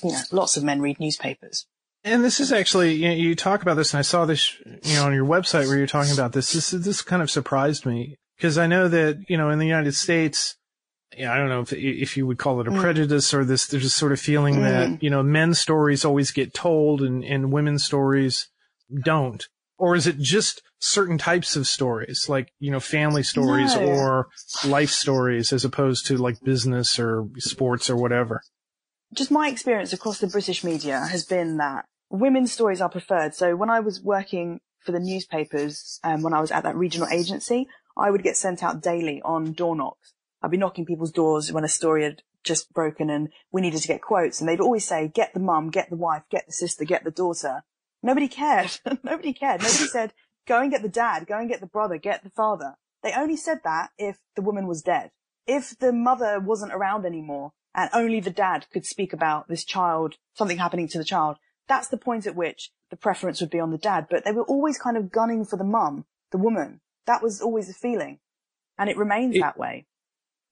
you 0.00 0.12
know, 0.12 0.20
lots 0.30 0.56
of 0.56 0.62
men 0.62 0.80
read 0.80 1.00
newspapers. 1.00 1.66
And 2.04 2.22
this 2.22 2.38
is 2.38 2.52
actually, 2.52 2.94
you, 2.94 3.08
know, 3.08 3.14
you 3.14 3.34
talk 3.34 3.62
about 3.62 3.74
this, 3.74 3.92
and 3.92 3.98
I 3.98 4.02
saw 4.02 4.26
this, 4.26 4.54
you 4.84 4.94
know, 4.94 5.06
on 5.06 5.14
your 5.14 5.26
website 5.26 5.66
where 5.66 5.76
you're 5.76 5.86
talking 5.88 6.12
about 6.12 6.32
this. 6.32 6.52
This 6.52 6.70
this 6.70 7.02
kind 7.02 7.20
of 7.20 7.30
surprised 7.32 7.84
me 7.84 8.16
because 8.36 8.58
I 8.58 8.68
know 8.68 8.86
that, 8.88 9.24
you 9.28 9.36
know, 9.36 9.50
in 9.50 9.58
the 9.58 9.66
United 9.66 9.94
States, 9.94 10.56
yeah, 11.16 11.32
I 11.32 11.36
don't 11.38 11.48
know 11.48 11.60
if 11.60 11.72
if 11.72 12.16
you 12.16 12.26
would 12.26 12.38
call 12.38 12.60
it 12.60 12.68
a 12.68 12.70
Mm. 12.70 12.80
prejudice 12.80 13.32
or 13.34 13.44
this. 13.44 13.66
There's 13.66 13.84
a 13.84 13.90
sort 13.90 14.12
of 14.12 14.20
feeling 14.20 14.62
that 14.62 15.02
you 15.02 15.10
know 15.10 15.22
men's 15.22 15.58
stories 15.60 16.04
always 16.04 16.30
get 16.30 16.54
told 16.54 17.02
and 17.02 17.24
and 17.24 17.52
women's 17.52 17.84
stories 17.84 18.48
don't, 19.02 19.46
or 19.78 19.94
is 19.94 20.06
it 20.06 20.18
just 20.18 20.62
certain 20.78 21.16
types 21.18 21.56
of 21.56 21.66
stories, 21.66 22.28
like 22.28 22.52
you 22.58 22.70
know, 22.70 22.80
family 22.80 23.22
stories 23.22 23.74
No. 23.74 23.82
or 23.82 24.28
life 24.66 24.90
stories, 24.90 25.52
as 25.52 25.64
opposed 25.64 26.06
to 26.06 26.16
like 26.16 26.42
business 26.42 26.98
or 26.98 27.28
sports 27.38 27.88
or 27.90 27.96
whatever? 27.96 28.42
just 29.12 29.30
my 29.30 29.48
experience 29.48 29.92
across 29.92 30.18
the 30.18 30.26
British 30.26 30.64
media 30.64 31.06
has 31.08 31.24
been 31.24 31.58
that 31.58 31.84
women's 32.10 32.50
stories 32.52 32.80
are 32.80 32.88
preferred. 32.88 33.32
So 33.32 33.54
when 33.54 33.70
I 33.70 33.78
was 33.78 34.02
working 34.02 34.58
for 34.84 34.90
the 34.90 34.98
newspapers, 34.98 36.00
um, 36.02 36.22
when 36.22 36.32
I 36.34 36.40
was 36.40 36.50
at 36.50 36.64
that 36.64 36.74
regional 36.74 37.06
agency, 37.08 37.68
I 37.96 38.10
would 38.10 38.24
get 38.24 38.36
sent 38.36 38.64
out 38.64 38.82
daily 38.82 39.22
on 39.22 39.52
door 39.52 39.76
knocks. 39.76 40.13
I'd 40.44 40.50
be 40.50 40.58
knocking 40.58 40.84
people's 40.84 41.10
doors 41.10 41.50
when 41.50 41.64
a 41.64 41.68
story 41.68 42.04
had 42.04 42.22
just 42.42 42.70
broken 42.74 43.08
and 43.08 43.30
we 43.50 43.62
needed 43.62 43.80
to 43.80 43.88
get 43.88 44.02
quotes. 44.02 44.40
And 44.40 44.48
they'd 44.48 44.60
always 44.60 44.86
say, 44.86 45.08
get 45.08 45.32
the 45.32 45.40
mum, 45.40 45.70
get 45.70 45.88
the 45.88 45.96
wife, 45.96 46.24
get 46.30 46.44
the 46.46 46.52
sister, 46.52 46.84
get 46.84 47.02
the 47.02 47.10
daughter. 47.10 47.62
Nobody 48.02 48.28
cared. 48.28 48.78
Nobody 49.02 49.32
cared. 49.32 49.62
Nobody 49.62 49.86
said, 49.86 50.12
go 50.46 50.60
and 50.60 50.70
get 50.70 50.82
the 50.82 50.88
dad, 50.90 51.26
go 51.26 51.38
and 51.38 51.48
get 51.48 51.60
the 51.60 51.66
brother, 51.66 51.96
get 51.96 52.22
the 52.22 52.28
father. 52.28 52.74
They 53.02 53.12
only 53.14 53.36
said 53.38 53.60
that 53.64 53.90
if 53.96 54.18
the 54.36 54.42
woman 54.42 54.66
was 54.66 54.82
dead. 54.82 55.12
If 55.46 55.78
the 55.78 55.92
mother 55.94 56.38
wasn't 56.38 56.74
around 56.74 57.06
anymore 57.06 57.52
and 57.74 57.88
only 57.94 58.20
the 58.20 58.30
dad 58.30 58.66
could 58.70 58.84
speak 58.84 59.14
about 59.14 59.48
this 59.48 59.64
child, 59.64 60.16
something 60.34 60.58
happening 60.58 60.88
to 60.88 60.98
the 60.98 61.04
child, 61.04 61.38
that's 61.68 61.88
the 61.88 61.96
point 61.96 62.26
at 62.26 62.36
which 62.36 62.70
the 62.90 62.96
preference 62.96 63.40
would 63.40 63.48
be 63.50 63.60
on 63.60 63.70
the 63.70 63.78
dad. 63.78 64.08
But 64.10 64.26
they 64.26 64.32
were 64.32 64.44
always 64.44 64.76
kind 64.76 64.98
of 64.98 65.10
gunning 65.10 65.46
for 65.46 65.56
the 65.56 65.64
mum, 65.64 66.04
the 66.32 66.36
woman. 66.38 66.82
That 67.06 67.22
was 67.22 67.40
always 67.40 67.68
the 67.68 67.72
feeling. 67.74 68.18
And 68.76 68.90
it 68.90 68.98
remains 68.98 69.36
It- 69.36 69.40
that 69.40 69.58
way. 69.58 69.86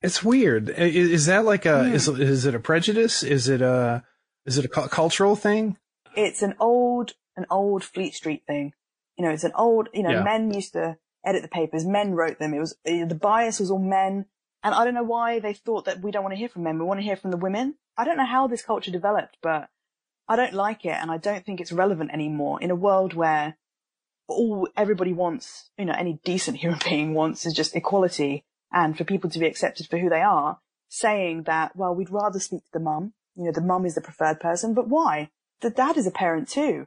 It's 0.02 0.22
weird. 0.24 0.68
Is, 0.68 1.10
is 1.10 1.26
that 1.26 1.44
like 1.44 1.64
a 1.66 1.84
Hmm. 1.88 1.94
is 1.94 2.08
is 2.08 2.46
it 2.46 2.54
a 2.54 2.58
prejudice? 2.60 3.22
Is 3.22 3.48
it 3.48 3.62
a 3.62 4.02
is 4.46 4.58
it 4.58 4.64
a 4.64 4.68
cu- 4.68 4.88
cultural 4.88 5.36
thing? 5.36 5.76
It's 6.16 6.42
an 6.42 6.54
old, 6.58 7.12
an 7.36 7.46
old 7.50 7.84
Fleet 7.84 8.12
Street 8.14 8.42
thing. 8.46 8.72
You 9.16 9.24
know, 9.24 9.30
it's 9.30 9.44
an 9.44 9.52
old, 9.54 9.88
you 9.94 10.02
know, 10.02 10.10
Yeah. 10.10 10.22
men 10.24 10.52
used 10.52 10.72
to 10.74 10.96
edit 11.24 11.42
the 11.42 11.48
papers. 11.48 11.84
Men 11.86 12.14
wrote 12.14 12.38
them. 12.38 12.52
It 12.52 12.58
was, 12.58 12.72
uh, 12.86 13.04
the 13.06 13.14
bias 13.14 13.60
was 13.60 13.70
all 13.70 13.78
men. 13.78 14.26
And 14.64 14.74
I 14.74 14.84
don't 14.84 14.94
know 14.94 15.02
why 15.04 15.38
they 15.38 15.54
thought 15.54 15.84
that 15.86 16.00
we 16.02 16.10
don't 16.10 16.22
want 16.24 16.32
to 16.34 16.38
hear 16.38 16.48
from 16.48 16.64
men. 16.64 16.78
We 16.78 16.84
want 16.84 16.98
to 17.00 17.04
hear 17.04 17.16
from 17.16 17.30
the 17.30 17.36
women. 17.36 17.76
I 17.96 18.04
don't 18.04 18.16
know 18.16 18.26
how 18.26 18.46
this 18.46 18.62
culture 18.62 18.90
developed, 18.90 19.38
but 19.42 19.68
I 20.28 20.36
don't 20.36 20.52
like 20.54 20.84
it. 20.84 20.96
And 21.00 21.10
I 21.10 21.18
don't 21.18 21.44
think 21.46 21.60
it's 21.60 21.72
relevant 21.72 22.10
anymore 22.12 22.60
in 22.60 22.70
a 22.70 22.76
world 22.76 23.14
where 23.14 23.56
all 24.28 24.68
everybody 24.76 25.12
wants, 25.12 25.70
you 25.78 25.84
know, 25.84 25.94
any 25.96 26.20
decent 26.24 26.56
human 26.62 26.78
being 26.84 27.14
wants 27.14 27.46
is 27.46 27.54
just 27.54 27.74
equality 27.76 28.44
and 28.72 28.96
for 28.96 29.04
people 29.04 29.30
to 29.30 29.38
be 29.38 29.46
accepted 29.46 29.88
for 29.88 29.98
who 29.98 30.08
they 30.08 30.22
are, 30.22 30.58
saying 30.88 31.44
that, 31.44 31.74
well, 31.76 31.94
we'd 31.94 32.10
rather 32.10 32.38
speak 32.40 32.60
to 32.64 32.72
the 32.72 32.80
mum. 32.80 33.12
You 33.34 33.44
know, 33.44 33.52
the 33.52 33.60
mum 33.60 33.86
is 33.86 33.94
the 33.94 34.00
preferred 34.00 34.40
person, 34.40 34.74
but 34.74 34.88
why? 34.88 35.30
The 35.60 35.70
dad 35.70 35.96
is 35.96 36.06
a 36.06 36.10
parent 36.10 36.48
too. 36.48 36.86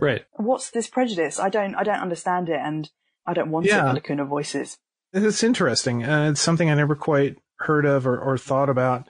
Right. 0.00 0.24
What's 0.32 0.70
this 0.70 0.88
prejudice? 0.88 1.38
I 1.38 1.48
don't, 1.50 1.74
I 1.76 1.84
don't 1.84 2.00
understand 2.00 2.48
it 2.48 2.58
and 2.60 2.90
I 3.26 3.32
don't 3.32 3.50
want 3.50 3.66
Yeah. 3.66 3.90
it 3.90 3.94
Lacuna 3.94 4.24
Voices. 4.24 4.76
It's 5.12 5.44
interesting. 5.44 6.04
Uh, 6.04 6.30
it's 6.30 6.40
something 6.40 6.68
I 6.70 6.74
never 6.74 6.96
quite 6.96 7.36
heard 7.60 7.84
of 7.86 8.06
or, 8.06 8.18
or 8.18 8.36
thought 8.36 8.68
about. 8.68 9.06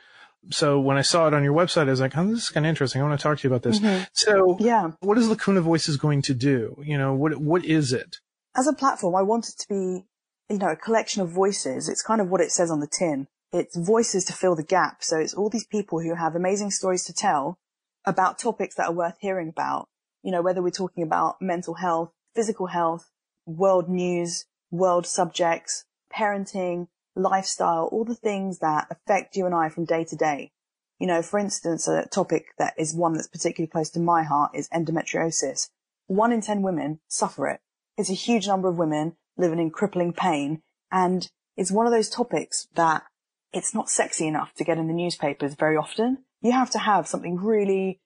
So 0.51 0.79
when 0.79 0.99
I 0.99 1.03
saw 1.03 1.27
it 1.27 1.33
on 1.33 1.43
your 1.43 1.55
website, 1.55 1.87
I 1.87 1.91
was 1.93 2.01
like, 2.01 2.15
"Oh, 2.19 2.27
this 2.27 2.43
is 2.43 2.49
kind 2.51 2.67
of 2.67 2.69
interesting. 2.69 3.01
I 3.01 3.05
want 3.09 3.19
to 3.19 3.23
talk 3.23 3.39
to 3.39 3.49
you 3.49 3.55
about 3.55 3.63
this." 3.63 3.79
Mhm. 3.81 4.07
So, 4.13 4.59
Yeah. 4.61 4.91
what 5.01 5.17
is 5.17 5.27
Lacuna 5.27 5.63
Voices 5.63 5.97
going 5.97 6.21
to 6.21 6.35
do? 6.35 6.77
You 6.85 6.99
know, 6.99 7.15
what 7.15 7.37
what 7.39 7.65
is 7.65 7.95
it? 7.95 8.17
as 8.57 8.67
a 8.69 8.75
platform, 8.75 9.15
I 9.17 9.23
want 9.23 9.49
it 9.49 9.55
to 9.61 9.69
be, 9.69 10.05
you 10.48 10.59
know, 10.59 10.70
a 10.70 10.76
collection 10.76 11.22
of 11.22 11.30
voices. 11.30 11.88
It's 11.88 12.02
kind 12.02 12.20
of 12.20 12.28
what 12.28 12.40
it 12.40 12.52
says 12.52 12.70
on 12.70 12.80
the 12.80 12.87
tin. 12.87 13.28
It's 13.52 13.76
voices 13.76 14.24
to 14.26 14.33
fill 14.33 14.57
the 14.57 14.62
gap. 14.64 15.02
So 15.02 15.18
it's 15.18 15.35
all 15.35 15.48
these 15.48 15.66
people 15.66 16.00
who 16.00 16.14
have 16.14 16.35
amazing 16.35 16.70
stories 16.70 17.04
to 17.04 17.12
tell 17.12 17.59
about 18.04 18.38
topics 18.38 18.74
that 18.74 18.88
are 18.88 18.92
worth 18.92 19.16
hearing 19.20 19.48
about. 19.48 19.88
You 20.22 20.33
know, 20.33 20.42
whether 20.42 20.62
we're 20.62 20.70
talking 20.70 21.02
about 21.02 21.40
mental 21.40 21.74
health, 21.74 22.11
physical 22.35 22.66
health, 22.66 23.11
world 23.46 23.88
news, 23.88 24.46
world 24.70 25.07
subjects, 25.07 25.85
parenting, 26.12 26.88
lifestyle, 27.14 27.88
all 27.92 28.04
the 28.04 28.14
things 28.14 28.59
that 28.59 28.88
affect 28.90 29.37
you 29.37 29.46
and 29.46 29.54
I 29.54 29.68
from 29.68 29.85
day 29.85 30.04
to 30.04 30.16
day. 30.16 30.50
You 30.98 31.07
know, 31.07 31.22
for 31.22 31.38
instance, 31.38 31.88
a 31.88 32.07
topic 32.07 32.46
that 32.59 32.74
is 32.78 32.94
one 32.94 33.14
that's 33.14 33.28
particularly 33.28 33.70
close 33.70 33.90
to 33.90 34.00
my 34.00 34.22
heart 34.22 34.52
is 34.54 34.68
endometriosis. 34.70 35.70
One 36.07 36.33
in 36.33 36.40
10 36.40 36.62
women 36.62 37.00
suffer 37.09 37.48
it. 37.48 37.61
It's 37.96 38.11
a 38.11 38.14
huge 38.14 38.46
number 38.46 38.68
of 38.68 38.78
women 38.78 39.16
living 39.37 39.59
in 39.59 39.70
crippling 39.70 40.12
pain. 40.12 40.62
And 40.90 41.29
it's 41.57 41.73
one 41.73 41.87
of 41.87 41.92
those 41.92 42.09
topics 42.09 42.68
that 42.75 43.05
it's 43.53 43.75
not 43.75 43.88
sexy 43.88 44.27
enough 44.27 44.53
to 44.55 44.64
get 44.64 44.79
in 44.79 44.88
the 44.88 44.94
newspapers 44.94 45.55
very 45.55 45.77
often. 45.77 46.25
You 46.40 46.53
have 46.53 46.70
to 46.70 46.79
have 46.79 47.07
something 47.07 47.37
really 47.37 48.01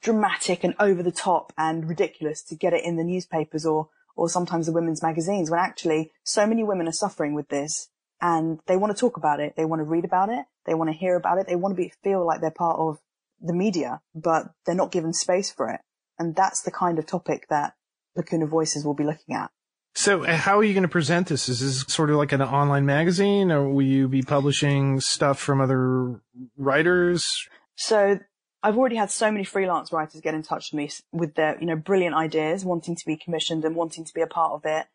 dramatic 0.00 0.64
and 0.64 0.74
over 0.78 1.02
the 1.02 1.12
top 1.12 1.52
and 1.56 1.88
ridiculous 1.88 2.42
to 2.42 2.54
get 2.54 2.72
it 2.72 2.84
in 2.84 2.96
the 2.96 3.04
newspapers 3.04 3.64
or, 3.64 3.88
or 4.16 4.28
sometimes 4.28 4.66
the 4.66 4.72
women's 4.72 5.02
magazines 5.02 5.50
when 5.50 5.60
actually 5.60 6.12
so 6.24 6.46
many 6.46 6.64
women 6.64 6.88
are 6.88 6.92
suffering 6.92 7.34
with 7.34 7.48
this 7.48 7.88
and 8.20 8.60
they 8.66 8.76
want 8.76 8.94
to 8.94 9.00
talk 9.00 9.16
about 9.16 9.40
it. 9.40 9.54
They 9.56 9.64
want 9.64 9.80
to 9.80 9.84
read 9.84 10.04
about 10.04 10.28
it. 10.28 10.44
They 10.66 10.74
want 10.74 10.90
to 10.90 10.96
hear 10.96 11.16
about 11.16 11.38
it. 11.38 11.46
They 11.46 11.56
want 11.56 11.76
to 11.76 11.82
be, 11.82 11.92
feel 12.02 12.26
like 12.26 12.40
they're 12.40 12.50
part 12.50 12.78
of 12.78 12.98
the 13.40 13.54
media, 13.54 14.00
but 14.14 14.46
they're 14.66 14.74
not 14.74 14.90
given 14.90 15.12
space 15.12 15.50
for 15.50 15.70
it. 15.70 15.80
And 16.18 16.34
that's 16.34 16.62
the 16.62 16.72
kind 16.72 16.98
of 16.98 17.06
topic 17.06 17.46
that 17.48 17.74
Lacuna 18.16 18.46
Voices 18.46 18.84
will 18.84 18.94
be 18.94 19.04
looking 19.04 19.36
at. 19.36 19.50
So, 19.94 20.24
uh, 20.24 20.36
how 20.36 20.58
are 20.58 20.64
you 20.64 20.74
going 20.74 20.82
to 20.82 20.88
present 20.88 21.26
this? 21.28 21.48
Is 21.48 21.60
this 21.60 21.92
sort 21.92 22.10
of 22.10 22.16
like 22.16 22.32
an 22.32 22.42
online 22.42 22.86
magazine, 22.86 23.50
or 23.50 23.68
will 23.68 23.82
you 23.82 24.08
be 24.08 24.22
publishing 24.22 25.00
stuff 25.00 25.38
from 25.38 25.60
other 25.60 26.20
writers? 26.56 27.48
So 27.74 28.20
I've 28.62 28.76
already 28.76 28.96
had 28.96 29.10
so 29.10 29.30
many 29.30 29.44
freelance 29.44 29.92
writers 29.92 30.20
get 30.20 30.34
in 30.34 30.42
touch 30.42 30.72
with 30.72 30.78
me 30.78 30.90
with 31.12 31.34
their, 31.34 31.58
you 31.60 31.66
know, 31.66 31.76
brilliant 31.76 32.16
ideas, 32.16 32.64
wanting 32.64 32.96
to 32.96 33.06
be 33.06 33.16
commissioned 33.16 33.64
and 33.64 33.76
wanting 33.76 34.04
to 34.04 34.12
be 34.12 34.20
a 34.20 34.26
part 34.26 34.52
of 34.52 34.62
it. 34.64 34.86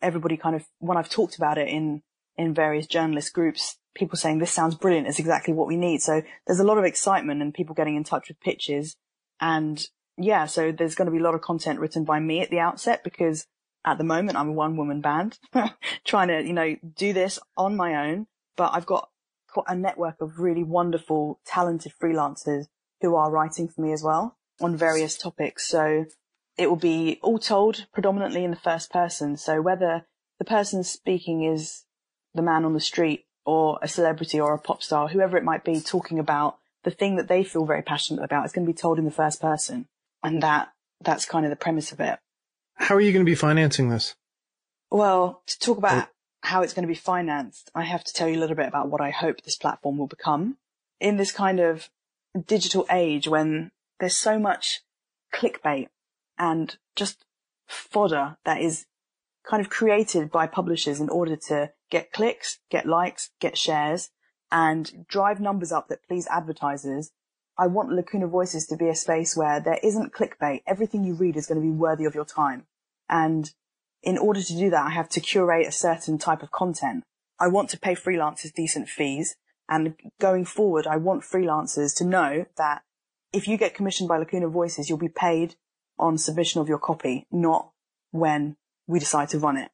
Everybody 0.00 0.36
kind 0.36 0.54
of, 0.54 0.64
when 0.78 0.96
I've 0.96 1.10
talked 1.10 1.36
about 1.36 1.58
it 1.58 1.68
in, 1.68 2.02
in 2.36 2.54
various 2.54 2.86
journalist 2.86 3.32
groups, 3.32 3.76
people 3.96 4.16
saying 4.16 4.38
this 4.38 4.52
sounds 4.52 4.76
brilliant. 4.76 5.08
It's 5.08 5.18
exactly 5.18 5.52
what 5.52 5.66
we 5.66 5.76
need. 5.76 6.00
So 6.00 6.22
there's 6.46 6.60
a 6.60 6.64
lot 6.64 6.78
of 6.78 6.84
excitement 6.84 7.42
and 7.42 7.52
people 7.52 7.74
getting 7.74 7.96
in 7.96 8.04
touch 8.04 8.28
with 8.28 8.40
pitches. 8.40 8.94
And 9.40 9.84
yeah, 10.16 10.46
so 10.46 10.70
there's 10.70 10.94
going 10.94 11.06
to 11.06 11.12
be 11.12 11.18
a 11.18 11.22
lot 11.22 11.34
of 11.34 11.40
content 11.40 11.80
written 11.80 12.04
by 12.04 12.20
me 12.20 12.40
at 12.40 12.50
the 12.50 12.60
outset 12.60 13.02
because 13.02 13.46
at 13.92 13.98
the 13.98 14.04
moment 14.04 14.38
I'm 14.38 14.50
a 14.50 14.52
one 14.52 14.76
woman 14.76 15.00
band 15.00 15.38
trying 16.04 16.28
to, 16.28 16.42
you 16.42 16.52
know, 16.52 16.76
do 16.96 17.12
this 17.12 17.38
on 17.56 17.76
my 17.76 18.08
own, 18.08 18.26
but 18.56 18.72
I've 18.74 18.86
got 18.86 19.08
a 19.66 19.74
network 19.74 20.20
of 20.20 20.38
really 20.38 20.62
wonderful, 20.62 21.40
talented 21.44 21.92
freelancers 22.00 22.66
who 23.00 23.16
are 23.16 23.30
writing 23.30 23.68
for 23.68 23.80
me 23.80 23.92
as 23.92 24.02
well 24.02 24.36
on 24.60 24.76
various 24.76 25.16
topics. 25.16 25.66
So 25.66 26.06
it 26.56 26.68
will 26.68 26.76
be 26.76 27.18
all 27.22 27.38
told 27.38 27.86
predominantly 27.92 28.44
in 28.44 28.50
the 28.50 28.56
first 28.56 28.90
person. 28.90 29.36
So 29.36 29.60
whether 29.60 30.06
the 30.38 30.44
person 30.44 30.84
speaking 30.84 31.44
is 31.44 31.84
the 32.34 32.42
man 32.42 32.64
on 32.64 32.74
the 32.74 32.80
street 32.80 33.26
or 33.44 33.78
a 33.82 33.88
celebrity 33.88 34.38
or 34.38 34.54
a 34.54 34.58
pop 34.58 34.82
star, 34.82 35.08
whoever 35.08 35.36
it 35.36 35.44
might 35.44 35.64
be 35.64 35.80
talking 35.80 36.18
about 36.18 36.58
the 36.84 36.90
thing 36.90 37.16
that 37.16 37.28
they 37.28 37.42
feel 37.42 37.64
very 37.64 37.82
passionate 37.82 38.22
about, 38.22 38.44
it's 38.44 38.52
going 38.52 38.66
to 38.66 38.72
be 38.72 38.76
told 38.76 38.98
in 38.98 39.04
the 39.04 39.10
first 39.10 39.40
person. 39.40 39.86
And 40.22 40.42
that 40.42 40.68
that's 41.00 41.24
kind 41.24 41.44
of 41.46 41.50
the 41.50 41.56
premise 41.56 41.92
of 41.92 42.00
it. 42.00 42.18
How 42.78 42.94
are 42.94 43.00
you 43.00 43.12
going 43.12 43.24
to 43.24 43.30
be 43.30 43.34
financing 43.34 43.88
this? 43.88 44.14
Well, 44.90 45.42
to 45.46 45.58
talk 45.58 45.78
about 45.78 46.08
oh. 46.08 46.10
how 46.42 46.62
it's 46.62 46.72
going 46.72 46.84
to 46.84 46.88
be 46.88 46.94
financed, 46.94 47.70
I 47.74 47.82
have 47.82 48.04
to 48.04 48.12
tell 48.12 48.28
you 48.28 48.38
a 48.38 48.40
little 48.40 48.56
bit 48.56 48.68
about 48.68 48.88
what 48.88 49.00
I 49.00 49.10
hope 49.10 49.42
this 49.42 49.56
platform 49.56 49.98
will 49.98 50.06
become. 50.06 50.56
In 51.00 51.16
this 51.16 51.32
kind 51.32 51.60
of 51.60 51.90
digital 52.46 52.86
age 52.90 53.28
when 53.28 53.70
there's 54.00 54.16
so 54.16 54.38
much 54.38 54.80
clickbait 55.34 55.88
and 56.38 56.76
just 56.96 57.24
fodder 57.66 58.36
that 58.44 58.60
is 58.60 58.86
kind 59.44 59.60
of 59.60 59.70
created 59.70 60.30
by 60.30 60.46
publishers 60.46 61.00
in 61.00 61.08
order 61.08 61.36
to 61.36 61.72
get 61.90 62.12
clicks, 62.12 62.58
get 62.70 62.86
likes, 62.86 63.30
get 63.40 63.56
shares, 63.56 64.10
and 64.50 65.06
drive 65.08 65.40
numbers 65.40 65.72
up 65.72 65.88
that 65.88 66.06
please 66.06 66.26
advertisers. 66.28 67.10
I 67.58 67.66
want 67.66 67.90
Lacuna 67.90 68.28
Voices 68.28 68.66
to 68.68 68.76
be 68.76 68.88
a 68.88 68.94
space 68.94 69.36
where 69.36 69.58
there 69.58 69.80
isn't 69.82 70.12
clickbait. 70.12 70.62
Everything 70.66 71.02
you 71.02 71.14
read 71.14 71.36
is 71.36 71.46
going 71.46 71.60
to 71.60 71.66
be 71.66 71.72
worthy 71.72 72.04
of 72.04 72.14
your 72.14 72.24
time. 72.24 72.66
And 73.08 73.50
in 74.02 74.16
order 74.16 74.40
to 74.40 74.56
do 74.56 74.70
that, 74.70 74.86
I 74.86 74.90
have 74.90 75.08
to 75.10 75.20
curate 75.20 75.66
a 75.66 75.72
certain 75.72 76.18
type 76.18 76.42
of 76.42 76.52
content. 76.52 77.02
I 77.40 77.48
want 77.48 77.70
to 77.70 77.78
pay 77.78 77.94
freelancers 77.94 78.52
decent 78.54 78.88
fees. 78.88 79.34
And 79.68 79.94
going 80.20 80.44
forward, 80.44 80.86
I 80.86 80.96
want 80.96 81.22
freelancers 81.22 81.96
to 81.96 82.04
know 82.04 82.46
that 82.56 82.82
if 83.32 83.48
you 83.48 83.58
get 83.58 83.74
commissioned 83.74 84.08
by 84.08 84.18
Lacuna 84.18 84.48
Voices, 84.48 84.88
you'll 84.88 84.98
be 84.98 85.08
paid 85.08 85.56
on 85.98 86.16
submission 86.16 86.60
of 86.60 86.68
your 86.68 86.78
copy, 86.78 87.26
not 87.30 87.72
when 88.12 88.56
we 88.86 89.00
decide 89.00 89.28
to 89.30 89.38
run 89.38 89.56
it. 89.56 89.70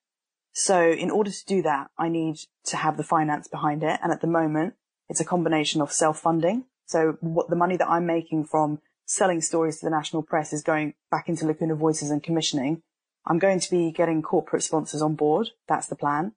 So 0.52 0.90
in 0.90 1.10
order 1.10 1.30
to 1.30 1.44
do 1.46 1.62
that, 1.62 1.90
I 1.98 2.08
need 2.08 2.36
to 2.66 2.76
have 2.78 2.96
the 2.96 3.04
finance 3.04 3.46
behind 3.46 3.82
it. 3.82 4.00
And 4.02 4.10
at 4.10 4.20
the 4.20 4.26
moment, 4.26 4.74
it's 5.08 5.20
a 5.20 5.24
combination 5.24 5.80
of 5.80 5.92
self-funding. 5.92 6.64
So 6.86 7.16
what 7.20 7.50
the 7.50 7.56
money 7.56 7.76
that 7.76 7.88
I'm 7.88 8.06
making 8.06 8.44
from 8.44 8.80
selling 9.06 9.40
stories 9.40 9.78
to 9.78 9.86
the 9.86 9.90
national 9.90 10.22
press 10.22 10.52
is 10.52 10.62
going 10.62 10.94
back 11.10 11.28
into 11.28 11.46
Lacuna 11.46 11.74
Voices 11.74 12.10
and 12.10 12.22
commissioning. 12.22 12.82
I'm 13.26 13.38
going 13.38 13.60
to 13.60 13.70
be 13.70 13.90
getting 13.90 14.22
corporate 14.22 14.62
sponsors 14.62 15.02
on 15.02 15.14
board. 15.14 15.50
That's 15.68 15.86
the 15.86 15.96
plan. 15.96 16.32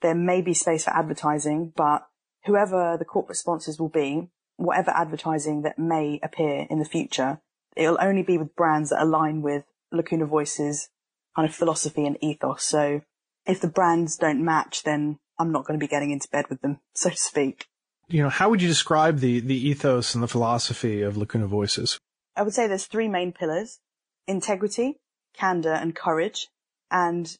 There 0.00 0.14
may 0.14 0.42
be 0.42 0.54
space 0.54 0.84
for 0.84 0.90
advertising, 0.90 1.72
but 1.76 2.06
whoever 2.44 2.96
the 2.96 3.04
corporate 3.04 3.38
sponsors 3.38 3.78
will 3.78 3.88
be, 3.88 4.28
whatever 4.56 4.90
advertising 4.90 5.62
that 5.62 5.78
may 5.78 6.18
appear 6.22 6.66
in 6.68 6.78
the 6.78 6.84
future, 6.84 7.40
it'll 7.76 7.98
only 8.00 8.22
be 8.22 8.38
with 8.38 8.56
brands 8.56 8.90
that 8.90 9.02
align 9.02 9.42
with 9.42 9.64
Lacuna 9.92 10.26
Voices 10.26 10.88
kind 11.36 11.48
of 11.48 11.54
philosophy 11.54 12.06
and 12.06 12.18
ethos. 12.20 12.64
So 12.64 13.02
if 13.46 13.60
the 13.60 13.68
brands 13.68 14.16
don't 14.16 14.44
match, 14.44 14.82
then 14.82 15.18
I'm 15.38 15.52
not 15.52 15.64
going 15.64 15.78
to 15.78 15.82
be 15.82 15.88
getting 15.88 16.10
into 16.10 16.28
bed 16.28 16.46
with 16.48 16.60
them, 16.60 16.80
so 16.94 17.10
to 17.10 17.16
speak. 17.16 17.66
You 18.08 18.22
know, 18.22 18.28
how 18.28 18.50
would 18.50 18.60
you 18.60 18.68
describe 18.68 19.20
the, 19.20 19.40
the 19.40 19.68
ethos 19.68 20.14
and 20.14 20.22
the 20.22 20.28
philosophy 20.28 21.02
of 21.02 21.16
Lacuna 21.16 21.46
Voices? 21.46 21.98
I 22.36 22.42
would 22.42 22.54
say 22.54 22.66
there's 22.66 22.86
three 22.86 23.08
main 23.08 23.32
pillars. 23.32 23.80
Integrity, 24.26 24.98
candor, 25.34 25.72
and 25.72 25.94
courage. 25.94 26.48
And 26.90 27.36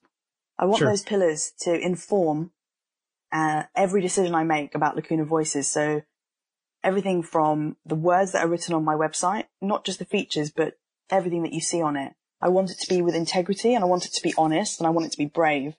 I 0.58 0.64
want 0.64 0.78
sure. 0.78 0.88
those 0.88 1.02
pillars 1.02 1.52
to 1.60 1.78
inform 1.78 2.52
uh, 3.32 3.64
every 3.74 4.00
decision 4.00 4.34
I 4.34 4.44
make 4.44 4.74
about 4.74 4.96
Lacuna 4.96 5.24
Voices. 5.24 5.68
So 5.68 6.02
everything 6.82 7.22
from 7.22 7.76
the 7.84 7.94
words 7.94 8.32
that 8.32 8.44
are 8.44 8.48
written 8.48 8.74
on 8.74 8.84
my 8.84 8.94
website, 8.94 9.44
not 9.60 9.84
just 9.84 9.98
the 9.98 10.04
features, 10.04 10.50
but 10.50 10.74
everything 11.10 11.42
that 11.42 11.52
you 11.52 11.60
see 11.60 11.80
on 11.82 11.96
it. 11.96 12.12
I 12.40 12.48
want 12.48 12.70
it 12.70 12.78
to 12.80 12.88
be 12.88 13.02
with 13.02 13.14
integrity 13.14 13.74
and 13.74 13.84
I 13.84 13.86
want 13.86 14.06
it 14.06 14.12
to 14.14 14.22
be 14.22 14.34
honest 14.36 14.80
and 14.80 14.86
I 14.86 14.90
want 14.90 15.06
it 15.06 15.12
to 15.12 15.18
be 15.18 15.26
brave. 15.26 15.76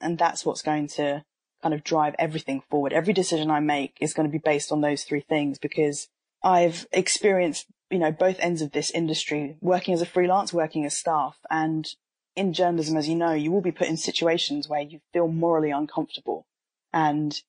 And 0.00 0.16
that's 0.16 0.46
what's 0.46 0.62
going 0.62 0.88
to 0.88 1.24
kind 1.64 1.74
of 1.74 1.82
drive 1.82 2.14
everything 2.18 2.62
forward. 2.68 2.92
Every 2.92 3.14
decision 3.14 3.50
I 3.50 3.60
make 3.60 3.96
is 3.98 4.12
going 4.12 4.28
to 4.28 4.32
be 4.32 4.36
based 4.36 4.70
on 4.70 4.82
those 4.82 5.02
three 5.04 5.22
things 5.22 5.58
because 5.58 6.08
I've 6.42 6.86
experienced, 6.92 7.66
you 7.90 7.98
know, 7.98 8.12
both 8.12 8.36
ends 8.38 8.60
of 8.60 8.72
this 8.72 8.90
industry, 8.90 9.56
working 9.62 9.94
as 9.94 10.02
a 10.02 10.06
freelance, 10.06 10.52
working 10.52 10.84
as 10.84 10.94
staff. 10.94 11.38
And 11.50 11.88
in 12.36 12.52
journalism, 12.52 12.98
as 12.98 13.08
you 13.08 13.14
know, 13.14 13.32
you 13.32 13.50
will 13.50 13.62
be 13.62 13.72
put 13.72 13.88
in 13.88 13.96
situations 13.96 14.68
where 14.68 14.82
you 14.82 15.00
feel 15.14 15.26
morally 15.26 15.70
uncomfortable. 15.70 16.44
And 16.92 17.40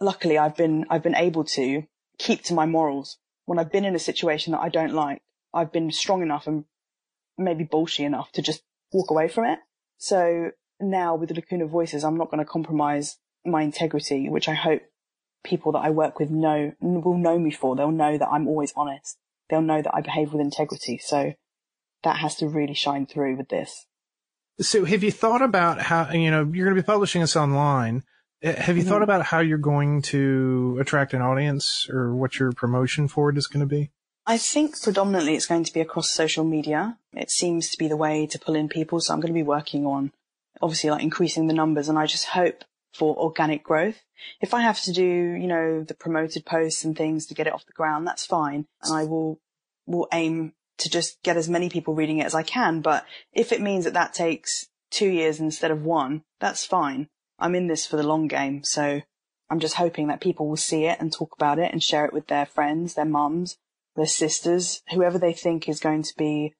luckily 0.00 0.38
I've 0.38 0.56
been, 0.56 0.86
I've 0.88 1.02
been 1.02 1.14
able 1.14 1.44
to 1.44 1.82
keep 2.18 2.42
to 2.44 2.54
my 2.54 2.64
morals. 2.64 3.18
When 3.44 3.58
I've 3.58 3.70
been 3.70 3.84
in 3.84 3.94
a 3.94 4.00
situation 4.00 4.52
that 4.52 4.62
I 4.62 4.70
don't 4.70 4.94
like, 4.94 5.20
I've 5.52 5.72
been 5.72 5.92
strong 5.92 6.22
enough 6.22 6.46
and 6.46 6.64
maybe 7.36 7.64
bullshit 7.64 8.06
enough 8.06 8.32
to 8.32 8.40
just 8.40 8.62
walk 8.92 9.10
away 9.10 9.28
from 9.28 9.44
it. 9.44 9.58
So 9.98 10.52
now 10.80 11.14
with 11.16 11.28
the 11.28 11.34
Lacuna 11.34 11.66
Voices, 11.66 12.02
I'm 12.02 12.16
not 12.16 12.30
going 12.30 12.38
to 12.38 12.50
compromise 12.50 13.18
my 13.46 13.62
integrity, 13.62 14.28
which 14.28 14.48
I 14.48 14.54
hope 14.54 14.82
people 15.44 15.72
that 15.72 15.78
I 15.78 15.90
work 15.90 16.18
with 16.18 16.30
know, 16.30 16.72
will 16.80 17.16
know 17.16 17.38
me 17.38 17.50
for. 17.50 17.76
They'll 17.76 17.90
know 17.90 18.18
that 18.18 18.28
I'm 18.28 18.48
always 18.48 18.72
honest. 18.76 19.16
They'll 19.48 19.62
know 19.62 19.82
that 19.82 19.94
I 19.94 20.00
behave 20.00 20.32
with 20.32 20.40
integrity. 20.40 20.98
So 20.98 21.34
that 22.02 22.16
has 22.16 22.34
to 22.36 22.48
really 22.48 22.74
shine 22.74 23.06
through 23.06 23.36
with 23.36 23.48
this. 23.48 23.86
So 24.60 24.84
have 24.84 25.02
you 25.02 25.12
thought 25.12 25.42
about 25.42 25.80
how, 25.80 26.10
you 26.12 26.30
know, 26.30 26.50
you're 26.52 26.66
going 26.66 26.76
to 26.76 26.82
be 26.82 26.86
publishing 26.86 27.20
this 27.20 27.36
online. 27.36 28.02
Uh, 28.44 28.54
have 28.54 28.76
you 28.76 28.82
mm-hmm. 28.82 28.90
thought 28.90 29.02
about 29.02 29.26
how 29.26 29.40
you're 29.40 29.58
going 29.58 30.02
to 30.02 30.78
attract 30.80 31.14
an 31.14 31.22
audience 31.22 31.88
or 31.90 32.14
what 32.14 32.38
your 32.38 32.52
promotion 32.52 33.08
for 33.08 33.30
it 33.30 33.38
is 33.38 33.46
going 33.46 33.60
to 33.60 33.66
be? 33.66 33.90
I 34.26 34.38
think 34.38 34.80
predominantly 34.82 35.36
it's 35.36 35.46
going 35.46 35.64
to 35.64 35.72
be 35.72 35.80
across 35.80 36.10
social 36.10 36.44
media. 36.44 36.98
It 37.12 37.30
seems 37.30 37.70
to 37.70 37.78
be 37.78 37.86
the 37.86 37.96
way 37.96 38.26
to 38.26 38.38
pull 38.38 38.56
in 38.56 38.68
people. 38.68 39.00
So 39.00 39.14
I'm 39.14 39.20
going 39.20 39.32
to 39.32 39.38
be 39.38 39.42
working 39.42 39.86
on 39.86 40.12
obviously 40.60 40.90
like 40.90 41.02
increasing 41.02 41.46
the 41.46 41.54
numbers 41.54 41.88
and 41.88 41.98
I 41.98 42.06
just 42.06 42.26
hope 42.26 42.64
for 42.96 43.16
organic 43.16 43.62
growth. 43.62 44.02
If 44.40 44.54
I 44.54 44.62
have 44.62 44.80
to 44.82 44.92
do, 44.92 45.04
you 45.04 45.46
know, 45.46 45.84
the 45.84 45.94
promoted 45.94 46.44
posts 46.44 46.84
and 46.84 46.96
things 46.96 47.26
to 47.26 47.34
get 47.34 47.46
it 47.46 47.52
off 47.52 47.66
the 47.66 47.72
ground, 47.72 48.06
that's 48.06 48.26
fine. 48.26 48.66
And 48.82 48.96
I 48.96 49.04
will, 49.04 49.38
will 49.86 50.08
aim 50.12 50.54
to 50.78 50.90
just 50.90 51.22
get 51.22 51.36
as 51.36 51.48
many 51.48 51.68
people 51.68 51.94
reading 51.94 52.18
it 52.18 52.26
as 52.26 52.34
I 52.34 52.42
can. 52.42 52.80
But 52.80 53.04
if 53.32 53.52
it 53.52 53.62
means 53.62 53.84
that 53.84 53.94
that 53.94 54.14
takes 54.14 54.68
two 54.90 55.08
years 55.08 55.40
instead 55.40 55.70
of 55.70 55.82
one, 55.82 56.22
that's 56.40 56.64
fine. 56.64 57.08
I'm 57.38 57.54
in 57.54 57.66
this 57.66 57.86
for 57.86 57.96
the 57.96 58.02
long 58.06 58.28
game. 58.28 58.64
So 58.64 59.02
I'm 59.50 59.60
just 59.60 59.76
hoping 59.76 60.08
that 60.08 60.20
people 60.20 60.48
will 60.48 60.56
see 60.56 60.86
it 60.86 60.98
and 61.00 61.12
talk 61.12 61.34
about 61.34 61.58
it 61.58 61.72
and 61.72 61.82
share 61.82 62.04
it 62.04 62.12
with 62.12 62.26
their 62.26 62.46
friends, 62.46 62.94
their 62.94 63.04
mums, 63.04 63.58
their 63.94 64.06
sisters, 64.06 64.82
whoever 64.92 65.18
they 65.18 65.32
think 65.32 65.68
is 65.68 65.80
going 65.80 66.02
to 66.02 66.14
be 66.16 66.54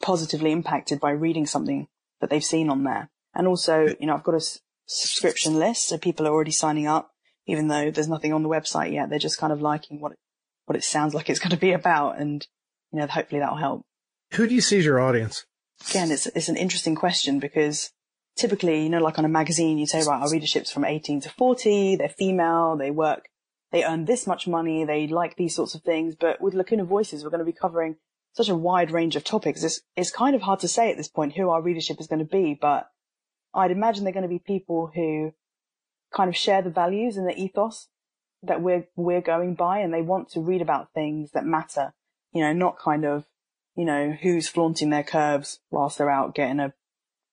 positively 0.00 0.52
impacted 0.52 1.00
by 1.00 1.10
reading 1.10 1.46
something 1.46 1.88
that 2.20 2.30
they've 2.30 2.44
seen 2.44 2.68
on 2.68 2.84
there. 2.84 3.10
And 3.34 3.46
also, 3.46 3.94
you 3.98 4.06
know, 4.06 4.14
I've 4.14 4.24
got 4.24 4.34
a 4.34 4.38
s- 4.38 4.60
subscription 4.92 5.58
list, 5.58 5.88
so 5.88 5.98
people 5.98 6.26
are 6.26 6.32
already 6.32 6.50
signing 6.50 6.86
up, 6.86 7.10
even 7.46 7.68
though 7.68 7.90
there's 7.90 8.08
nothing 8.08 8.32
on 8.32 8.42
the 8.42 8.48
website 8.48 8.92
yet. 8.92 9.10
They're 9.10 9.18
just 9.18 9.38
kind 9.38 9.52
of 9.52 9.60
liking 9.60 10.00
what 10.00 10.12
it, 10.12 10.18
what 10.66 10.76
it 10.76 10.84
sounds 10.84 11.14
like 11.14 11.28
it's 11.28 11.40
going 11.40 11.50
to 11.50 11.56
be 11.56 11.72
about. 11.72 12.18
And, 12.18 12.46
you 12.92 12.98
know, 12.98 13.06
hopefully 13.06 13.40
that'll 13.40 13.56
help. 13.56 13.82
Who 14.34 14.46
do 14.46 14.54
you 14.54 14.60
see 14.60 14.78
as 14.78 14.84
your 14.84 15.00
audience? 15.00 15.44
Again, 15.90 16.10
it's, 16.10 16.26
it's 16.28 16.48
an 16.48 16.56
interesting 16.56 16.94
question 16.94 17.38
because 17.38 17.90
typically, 18.36 18.82
you 18.82 18.88
know, 18.88 19.00
like 19.00 19.18
on 19.18 19.24
a 19.24 19.28
magazine, 19.28 19.78
you 19.78 19.86
say, 19.86 20.02
right, 20.02 20.22
our 20.22 20.30
readership's 20.30 20.72
from 20.72 20.84
18 20.84 21.20
to 21.22 21.28
40, 21.28 21.96
they're 21.96 22.08
female, 22.08 22.76
they 22.76 22.90
work, 22.90 23.28
they 23.72 23.84
earn 23.84 24.04
this 24.04 24.26
much 24.26 24.46
money, 24.46 24.84
they 24.84 25.06
like 25.06 25.36
these 25.36 25.54
sorts 25.54 25.74
of 25.74 25.82
things. 25.82 26.14
But 26.14 26.40
with 26.40 26.54
Lacuna 26.54 26.84
Voices, 26.84 27.24
we're 27.24 27.30
going 27.30 27.40
to 27.40 27.44
be 27.44 27.52
covering 27.52 27.96
such 28.34 28.48
a 28.48 28.54
wide 28.54 28.90
range 28.90 29.16
of 29.16 29.24
topics. 29.24 29.62
It's, 29.62 29.80
it's 29.96 30.10
kind 30.10 30.34
of 30.34 30.42
hard 30.42 30.60
to 30.60 30.68
say 30.68 30.90
at 30.90 30.96
this 30.96 31.08
point 31.08 31.34
who 31.34 31.50
our 31.50 31.60
readership 31.60 32.00
is 32.00 32.06
going 32.06 32.20
to 32.20 32.24
be, 32.24 32.56
but 32.58 32.88
I'd 33.54 33.70
imagine 33.70 34.04
they're 34.04 34.12
going 34.12 34.22
to 34.22 34.28
be 34.28 34.38
people 34.38 34.90
who 34.94 35.32
kind 36.12 36.28
of 36.28 36.36
share 36.36 36.62
the 36.62 36.70
values 36.70 37.16
and 37.16 37.28
the 37.28 37.38
ethos 37.38 37.88
that 38.42 38.60
we're, 38.60 38.86
we're 38.96 39.20
going 39.20 39.54
by 39.54 39.78
and 39.78 39.92
they 39.92 40.02
want 40.02 40.30
to 40.30 40.40
read 40.40 40.62
about 40.62 40.92
things 40.92 41.30
that 41.32 41.44
matter, 41.44 41.94
you 42.32 42.42
know, 42.42 42.52
not 42.52 42.78
kind 42.78 43.04
of, 43.04 43.24
you 43.76 43.84
know, 43.84 44.16
who's 44.20 44.48
flaunting 44.48 44.90
their 44.90 45.02
curves 45.02 45.60
whilst 45.70 45.98
they're 45.98 46.10
out 46.10 46.34
getting 46.34 46.60
a 46.60 46.72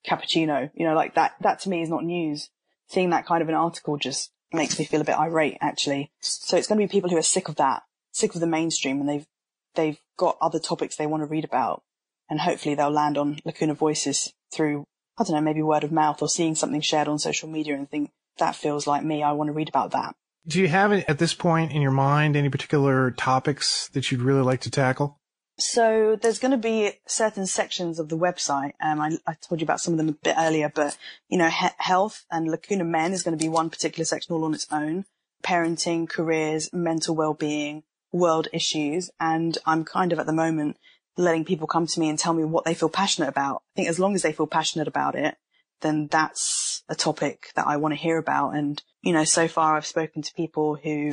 cappuccino, 0.08 0.69
you 0.73 0.86
know, 0.86 0.93
like 0.93 1.15
that, 1.15 1.34
that 1.41 1.60
to 1.62 1.69
me 1.69 1.82
is 1.82 1.89
not 1.89 2.03
news. 2.03 2.49
Seeing 2.88 3.10
that 3.12 3.25
kind 3.25 3.41
of 3.41 3.49
an 3.49 3.55
article 3.55 3.97
just 3.97 4.32
makes 4.51 4.79
me 4.79 4.86
feel 4.86 5.01
a 5.01 5.05
bit 5.05 5.17
irate, 5.17 5.58
actually. 5.62 6.12
So 6.21 6.58
it's 6.58 6.67
going 6.67 6.79
to 6.79 6.88
be 6.88 6.91
people 6.91 7.10
who 7.10 7.17
are 7.17 7.23
sick 7.23 7.49
of 7.49 7.55
that, 7.58 7.84
sick 8.12 8.34
of 8.34 8.41
the 8.41 8.47
mainstream, 8.47 8.99
and 8.99 9.10
they've, 9.10 9.27
they've 9.75 9.99
got 10.17 10.38
other 10.41 10.60
topics 10.60 10.95
they 10.95 11.05
want 11.05 11.21
to 11.21 11.27
read 11.27 11.43
about. 11.43 11.84
And 12.29 12.39
hopefully 12.39 12.75
they'll 12.75 12.91
land 12.91 13.17
on 13.17 13.39
Lacuna 13.45 13.73
Voices 13.73 14.34
through, 14.53 14.86
I 15.19 15.23
don't 15.23 15.36
know, 15.36 15.41
maybe 15.41 15.62
word 15.62 15.84
of 15.84 15.91
mouth 15.91 16.21
or 16.21 16.29
seeing 16.29 16.55
something 16.55 16.82
shared 16.82 17.10
on 17.10 17.19
social 17.19 17.49
media 17.49 17.75
and 17.75 17.89
think, 17.89 18.12
that 18.38 18.55
feels 18.55 18.88
like 18.88 19.03
me. 19.03 19.21
I 19.21 19.34
want 19.34 19.49
to 19.49 19.53
read 19.53 19.67
about 19.67 19.91
that. 19.91 20.15
Do 20.47 20.62
you 20.62 20.69
have 20.69 20.93
at 20.93 21.19
this 21.19 21.34
point 21.34 21.73
in 21.73 21.82
your 21.82 21.91
mind 21.91 22.36
any 22.38 22.49
particular 22.49 23.12
topics 23.12 23.89
that 23.89 24.10
you'd 24.10 24.21
really 24.21 24.41
like 24.41 24.62
to 24.62 24.71
tackle? 24.71 25.19
So 25.58 26.17
there's 26.19 26.39
going 26.39 26.51
to 26.51 26.58
be 26.58 26.93
certain 27.05 27.45
sections 27.45 27.99
of 27.99 28.08
the 28.08 28.17
website. 28.17 28.71
Um, 28.82 29.01
I, 29.01 29.17
I, 29.27 29.34
told 29.34 29.60
you 29.60 29.65
about 29.65 29.82
some 29.82 29.93
of 29.93 29.97
them 29.97 30.08
a 30.08 30.13
bit 30.13 30.36
earlier, 30.38 30.71
but 30.73 30.97
you 31.27 31.38
know, 31.38 31.49
he- 31.49 31.67
health 31.77 32.25
and 32.32 32.49
Lacuna 32.49 32.86
Men 32.86 33.12
is 33.12 33.23
going 33.23 33.38
to 33.38 33.43
be 33.43 33.49
one 33.49 33.69
particular 33.69 34.05
section 34.05 34.34
all 34.34 34.45
on 34.45 34.53
its 34.53 34.67
own. 34.71 35.03
Parenting, 35.43 36.08
careers, 36.08 36.69
mental 36.71 37.13
well-being, 37.13 37.84
world 38.13 38.47
issues, 38.53 39.12
and 39.19 39.58
I'm 39.65 39.84
kind 39.84 40.13
of 40.13 40.19
at 40.19 40.25
the 40.25 40.34
moment 40.34 40.77
letting 41.19 41.45
people 41.45 41.67
come 41.67 41.86
to 41.86 41.99
me 41.99 42.10
and 42.10 42.17
tell 42.17 42.34
me 42.34 42.43
what 42.43 42.65
they 42.65 42.73
feel 42.73 42.89
passionate 42.89 43.29
about. 43.29 43.62
I 43.73 43.75
think 43.75 43.89
as 43.89 43.99
long 43.99 44.15
as 44.15 44.21
they 44.21 44.32
feel 44.32 44.47
passionate 44.47 44.88
about 44.88 45.15
it, 45.15 45.36
then 45.82 46.08
that's 46.08 46.84
a 46.89 46.95
topic 46.95 47.51
that 47.55 47.67
I 47.67 47.77
want 47.77 47.93
to 47.93 47.99
hear 47.99 48.17
about. 48.17 48.55
And 48.55 48.82
you 49.01 49.13
know, 49.13 49.23
so 49.23 49.47
far 49.47 49.75
I've 49.75 49.86
spoken 49.86 50.21
to 50.21 50.34
people 50.34 50.75
who 50.75 51.12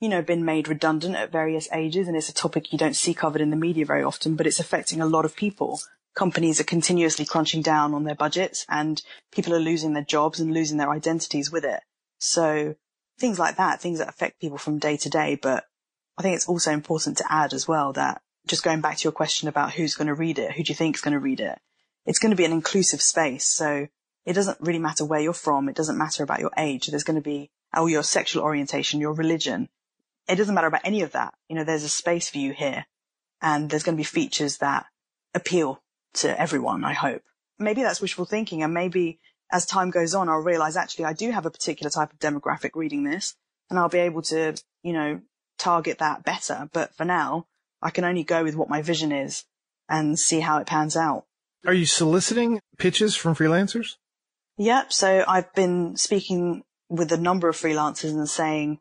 you 0.00 0.08
know, 0.08 0.22
been 0.22 0.44
made 0.44 0.68
redundant 0.68 1.16
at 1.16 1.32
various 1.32 1.68
ages. 1.72 2.06
And 2.06 2.16
it's 2.16 2.28
a 2.28 2.34
topic 2.34 2.72
you 2.72 2.78
don't 2.78 2.94
see 2.94 3.14
covered 3.14 3.40
in 3.40 3.50
the 3.50 3.56
media 3.56 3.84
very 3.84 4.02
often, 4.02 4.36
but 4.36 4.46
it's 4.46 4.60
affecting 4.60 5.00
a 5.00 5.06
lot 5.06 5.24
of 5.24 5.36
people 5.36 5.80
companies 6.14 6.58
are 6.58 6.64
continuously 6.64 7.24
crunching 7.24 7.62
down 7.62 7.94
on 7.94 8.02
their 8.02 8.14
budgets 8.14 8.66
and 8.68 9.02
people 9.30 9.54
are 9.54 9.60
losing 9.60 9.92
their 9.92 10.02
jobs 10.02 10.40
and 10.40 10.52
losing 10.52 10.76
their 10.76 10.90
identities 10.90 11.52
with 11.52 11.64
it. 11.64 11.80
So 12.18 12.74
things 13.20 13.38
like 13.38 13.56
that, 13.56 13.80
things 13.80 14.00
that 14.00 14.08
affect 14.08 14.40
people 14.40 14.58
from 14.58 14.80
day 14.80 14.96
to 14.96 15.08
day. 15.08 15.38
But 15.40 15.64
I 16.16 16.22
think 16.22 16.34
it's 16.34 16.48
also 16.48 16.72
important 16.72 17.18
to 17.18 17.32
add 17.32 17.52
as 17.52 17.68
well 17.68 17.92
that 17.92 18.20
just 18.48 18.64
going 18.64 18.80
back 18.80 18.96
to 18.98 19.04
your 19.04 19.12
question 19.12 19.48
about 19.48 19.72
who's 19.72 19.94
going 19.94 20.08
to 20.08 20.14
read 20.14 20.38
it, 20.38 20.52
who 20.52 20.62
do 20.62 20.70
you 20.70 20.74
think 20.74 20.96
is 20.96 21.02
going 21.02 21.12
to 21.12 21.20
read 21.20 21.40
it? 21.40 21.58
It's 22.06 22.18
going 22.18 22.30
to 22.30 22.36
be 22.36 22.44
an 22.44 22.52
inclusive 22.52 23.00
space. 23.00 23.44
So 23.44 23.88
it 24.24 24.32
doesn't 24.32 24.60
really 24.60 24.78
matter 24.78 25.04
where 25.04 25.20
you're 25.20 25.32
from. 25.32 25.68
It 25.68 25.76
doesn't 25.76 25.98
matter 25.98 26.22
about 26.22 26.40
your 26.40 26.50
age. 26.56 26.86
There's 26.86 27.04
going 27.04 27.20
to 27.20 27.22
be, 27.22 27.50
or 27.76 27.88
your 27.88 28.02
sexual 28.02 28.42
orientation, 28.42 29.00
your 29.00 29.14
religion. 29.14 29.68
It 30.28 30.36
doesn't 30.36 30.54
matter 30.54 30.66
about 30.66 30.82
any 30.84 31.02
of 31.02 31.12
that. 31.12 31.34
You 31.48 31.56
know, 31.56 31.64
there's 31.64 31.84
a 31.84 31.88
space 31.88 32.28
for 32.28 32.38
you 32.38 32.52
here 32.52 32.86
and 33.40 33.70
there's 33.70 33.82
going 33.82 33.96
to 33.96 34.00
be 34.00 34.04
features 34.04 34.58
that 34.58 34.86
appeal 35.34 35.82
to 36.14 36.40
everyone, 36.40 36.84
I 36.84 36.94
hope. 36.94 37.22
Maybe 37.58 37.82
that's 37.82 38.00
wishful 38.00 38.24
thinking 38.24 38.62
and 38.62 38.74
maybe 38.74 39.20
as 39.50 39.66
time 39.66 39.90
goes 39.90 40.14
on, 40.14 40.28
I'll 40.28 40.38
realize 40.38 40.76
actually 40.76 41.06
I 41.06 41.12
do 41.12 41.30
have 41.30 41.46
a 41.46 41.50
particular 41.50 41.90
type 41.90 42.12
of 42.12 42.18
demographic 42.18 42.70
reading 42.74 43.04
this 43.04 43.34
and 43.70 43.78
I'll 43.78 43.88
be 43.88 43.98
able 43.98 44.22
to, 44.22 44.54
you 44.82 44.92
know, 44.92 45.20
target 45.58 45.98
that 45.98 46.24
better. 46.24 46.68
But 46.72 46.94
for 46.94 47.04
now, 47.04 47.46
I 47.82 47.90
can 47.90 48.04
only 48.04 48.24
go 48.24 48.44
with 48.44 48.56
what 48.56 48.68
my 48.68 48.82
vision 48.82 49.12
is 49.12 49.44
and 49.88 50.18
see 50.18 50.40
how 50.40 50.58
it 50.58 50.66
pans 50.66 50.96
out. 50.96 51.24
Are 51.66 51.74
you 51.74 51.86
soliciting 51.86 52.60
pitches 52.78 53.16
from 53.16 53.34
freelancers? 53.34 53.96
Yep. 54.56 54.92
So 54.92 55.24
I've 55.26 55.52
been 55.54 55.96
speaking 55.96 56.64
with 56.88 57.12
a 57.12 57.16
number 57.16 57.48
of 57.48 57.56
freelancers 57.56 58.10
and 58.10 58.28
saying 58.28 58.80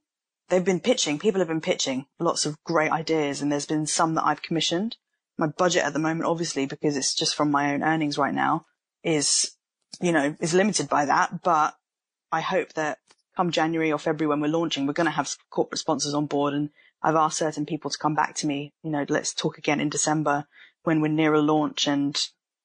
they've 0.49 0.63
been 0.63 0.79
pitching, 0.79 1.19
people 1.19 1.39
have 1.39 1.47
been 1.47 1.62
pitching 1.62 2.05
lots 2.19 2.45
of 2.45 2.62
great 2.63 2.91
ideas 2.91 3.41
and 3.41 3.51
there's 3.51 3.65
been 3.65 3.86
some 3.86 4.15
that 4.15 4.25
I've 4.25 4.41
commissioned. 4.41 4.97
My 5.38 5.47
budget 5.47 5.83
at 5.83 5.93
the 5.93 5.99
moment, 5.99 6.25
obviously, 6.25 6.65
because 6.65 6.97
it's 6.97 7.13
just 7.13 7.36
from 7.36 7.51
my 7.51 7.73
own 7.73 7.83
earnings 7.83 8.17
right 8.17 8.33
now 8.33 8.65
is, 9.03 9.51
you 10.01 10.12
know, 10.12 10.36
is 10.39 10.53
limited 10.53 10.89
by 10.89 11.05
that. 11.05 11.43
But 11.43 11.75
I 12.31 12.41
hope 12.41 12.73
that 12.73 12.99
come 13.36 13.51
January 13.51 13.91
or 13.91 13.99
February 13.99 14.29
when 14.29 14.41
we're 14.41 14.57
launching, 14.57 14.88
we're 14.88 14.93
going 14.93 15.05
to 15.05 15.12
have 15.12 15.36
corporate 15.51 15.79
sponsors 15.79 16.15
on 16.15 16.25
board 16.25 16.53
and 16.53 16.69
I've 17.01 17.15
asked 17.15 17.38
certain 17.38 17.65
people 17.65 17.91
to 17.91 17.97
come 17.97 18.15
back 18.15 18.36
to 18.36 18.47
me, 18.47 18.73
you 18.83 18.91
know, 18.91 19.05
let's 19.10 19.33
talk 19.33 19.57
again 19.57 19.79
in 19.79 19.89
December 19.89 20.45
when 20.83 21.01
we're 21.01 21.10
near 21.10 21.33
a 21.33 21.41
launch 21.41 21.88
and 21.88 22.19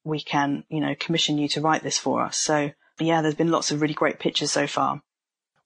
we 0.04 0.20
can, 0.20 0.64
you 0.68 0.80
know, 0.80 0.94
commission 0.98 1.38
you 1.38 1.48
to 1.48 1.60
write 1.60 1.82
this 1.82 1.98
for 1.98 2.22
us. 2.22 2.36
So 2.36 2.70
yeah, 2.98 3.22
there's 3.22 3.34
been 3.34 3.50
lots 3.50 3.70
of 3.70 3.80
really 3.80 3.94
great 3.94 4.18
pitches 4.18 4.52
so 4.52 4.66
far. 4.66 5.02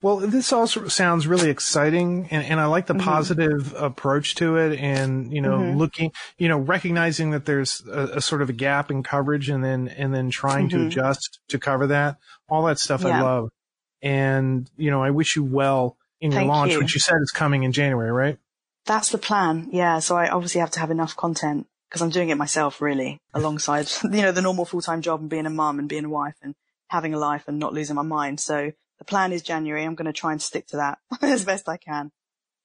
Well, 0.03 0.19
this 0.19 0.53
also 0.53 0.89
sounds 0.89 1.27
really 1.27 1.49
exciting, 1.49 2.29
and, 2.31 2.45
and 2.45 2.61
I 2.61 2.67
like 2.67 2.87
the 2.87 2.95
mm-hmm. 2.95 3.09
positive 3.09 3.75
approach 3.77 4.35
to 4.37 4.57
it, 4.57 4.79
and 4.79 5.33
you 5.33 5.41
know, 5.41 5.59
mm-hmm. 5.59 5.79
looking, 5.79 6.13
you 6.37 6.49
know, 6.49 6.59
recognizing 6.59 7.31
that 7.31 7.47
there's 7.47 7.83
a, 7.87 8.17
a, 8.17 8.21
sort 8.21 8.43
of 8.43 8.51
a 8.51 8.53
gap 8.53 8.91
in 8.91 9.03
coverage, 9.03 9.49
and 9.49 9.65
then 9.65 9.89
and 9.89 10.15
then 10.15 10.29
trying 10.29 10.69
mm-hmm. 10.69 10.81
to 10.81 10.87
adjust 10.87 11.41
to 11.49 11.59
cover 11.59 11.87
that. 11.89 12.19
All 12.49 12.67
that 12.67 12.79
stuff 12.79 13.03
yeah. 13.03 13.19
I 13.19 13.23
love, 13.23 13.49
and 14.03 14.71
you 14.77 14.91
know, 14.91 15.03
I 15.03 15.11
wish 15.11 15.35
you 15.35 15.45
well 15.45 15.97
in 16.21 16.31
your 16.31 16.45
launch, 16.45 16.73
you. 16.73 16.79
which 16.79 16.95
you 16.95 17.01
said 17.01 17.17
is 17.23 17.31
coming 17.31 17.63
in 17.63 17.73
January, 17.73 18.13
right? 18.13 18.39
That's 18.87 19.11
the 19.11 19.19
plan. 19.19 19.69
Yeah. 19.73 19.99
So 19.99 20.17
I 20.17 20.29
obviously 20.29 20.61
have 20.61 20.71
to 20.73 20.81
have 20.81 20.91
enough 20.91 21.17
content 21.17 21.67
because 21.89 22.03
I'm 22.03 22.11
doing 22.11 22.31
it 22.31 22.37
myself 22.37 22.81
really 22.81 23.21
alongside, 23.35 23.89
you 24.05 24.23
know, 24.23 24.33
the 24.33 24.43
normal 24.43 24.65
full-time 24.65 25.03
job 25.03 25.21
and 25.21 25.31
being 25.31 25.47
a 25.47 25.51
mum 25.51 25.79
and 25.79 25.89
being 25.89 26.05
a 26.05 26.11
wife 26.11 26.37
and 26.43 26.55
having 26.89 27.15
a 27.15 27.19
life 27.19 27.45
and 27.49 27.59
not 27.59 27.73
losing 27.73 27.97
my 27.97 28.03
mind. 28.03 28.41
So 28.41 28.73
the 28.99 29.05
plan 29.05 29.33
is 29.33 29.43
January. 29.43 29.85
I'm 29.85 29.95
going 29.95 30.07
to 30.07 30.13
try 30.13 30.33
and 30.33 30.41
stick 30.41 30.67
to 30.69 30.77
that 30.77 30.99
as 31.23 31.45
best 31.45 31.69
I 31.69 31.77
can. 31.77 32.13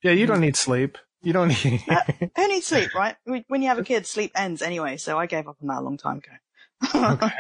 Yeah. 0.03 0.12
You 0.12 0.25
don't 0.25 0.41
need 0.41 0.55
sleep. 0.55 0.97
You 1.23 1.34
don't 1.34 1.49
need. 1.49 1.84
uh, 1.88 2.01
who 2.36 2.47
needs 2.47 2.65
sleep, 2.65 2.95
right? 2.95 3.15
When 3.25 3.62
you 3.62 3.67
have 3.67 3.77
a 3.77 3.84
kid, 3.84 4.07
sleep 4.07 4.31
ends 4.36 4.62
anyway. 4.62 4.97
So 4.97 5.19
I 5.19 5.27
gave 5.27 5.47
up 5.47 5.57
on 5.62 5.67
that 5.67 5.79
a 5.79 5.81
long 5.81 5.97
time 5.97 6.17
ago. 6.17 7.13
okay. 7.13 7.31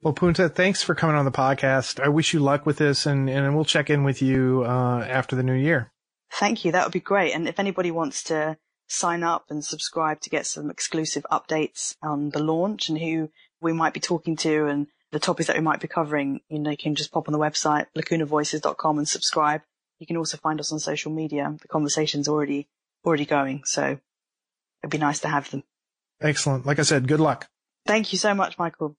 Well, 0.00 0.14
Punteha, 0.14 0.54
thanks 0.54 0.84
for 0.84 0.94
coming 0.94 1.16
on 1.16 1.24
the 1.24 1.32
podcast. 1.32 1.98
I 1.98 2.08
wish 2.08 2.32
you 2.32 2.38
luck 2.38 2.64
with 2.64 2.76
this 2.76 3.06
and, 3.06 3.28
and 3.28 3.56
we'll 3.56 3.64
check 3.64 3.90
in 3.90 4.04
with 4.04 4.22
you, 4.22 4.62
uh, 4.64 5.00
after 5.00 5.34
the 5.34 5.42
new 5.42 5.54
year. 5.54 5.90
Thank 6.32 6.64
you. 6.64 6.72
That 6.72 6.84
would 6.84 6.92
be 6.92 7.00
great. 7.00 7.34
And 7.34 7.48
if 7.48 7.58
anybody 7.58 7.90
wants 7.90 8.22
to 8.24 8.56
sign 8.86 9.22
up 9.22 9.46
and 9.50 9.64
subscribe 9.64 10.20
to 10.20 10.30
get 10.30 10.46
some 10.46 10.70
exclusive 10.70 11.26
updates 11.30 11.94
on 12.02 12.30
the 12.30 12.42
launch 12.42 12.88
and 12.88 12.98
who 12.98 13.30
we 13.60 13.72
might 13.72 13.94
be 13.94 14.00
talking 14.00 14.36
to 14.36 14.66
and 14.66 14.86
the 15.10 15.18
topics 15.18 15.46
that 15.46 15.56
we 15.56 15.62
might 15.62 15.80
be 15.80 15.88
covering, 15.88 16.40
you 16.48 16.58
know, 16.58 16.70
you 16.70 16.76
can 16.76 16.94
just 16.94 17.12
pop 17.12 17.28
on 17.28 17.32
the 17.32 17.38
website, 17.38 17.86
lacunavoices.com 17.96 18.98
and 18.98 19.08
subscribe. 19.08 19.62
You 19.98 20.06
can 20.06 20.16
also 20.16 20.36
find 20.36 20.60
us 20.60 20.72
on 20.72 20.78
social 20.78 21.12
media. 21.12 21.54
The 21.60 21.68
conversation's 21.68 22.28
already, 22.28 22.68
already 23.04 23.24
going. 23.24 23.62
So 23.64 23.98
it'd 24.82 24.90
be 24.90 24.98
nice 24.98 25.20
to 25.20 25.28
have 25.28 25.50
them. 25.50 25.64
Excellent. 26.20 26.66
Like 26.66 26.78
I 26.78 26.82
said, 26.82 27.08
good 27.08 27.20
luck. 27.20 27.48
Thank 27.86 28.12
you 28.12 28.18
so 28.18 28.34
much, 28.34 28.58
Michael. 28.58 28.96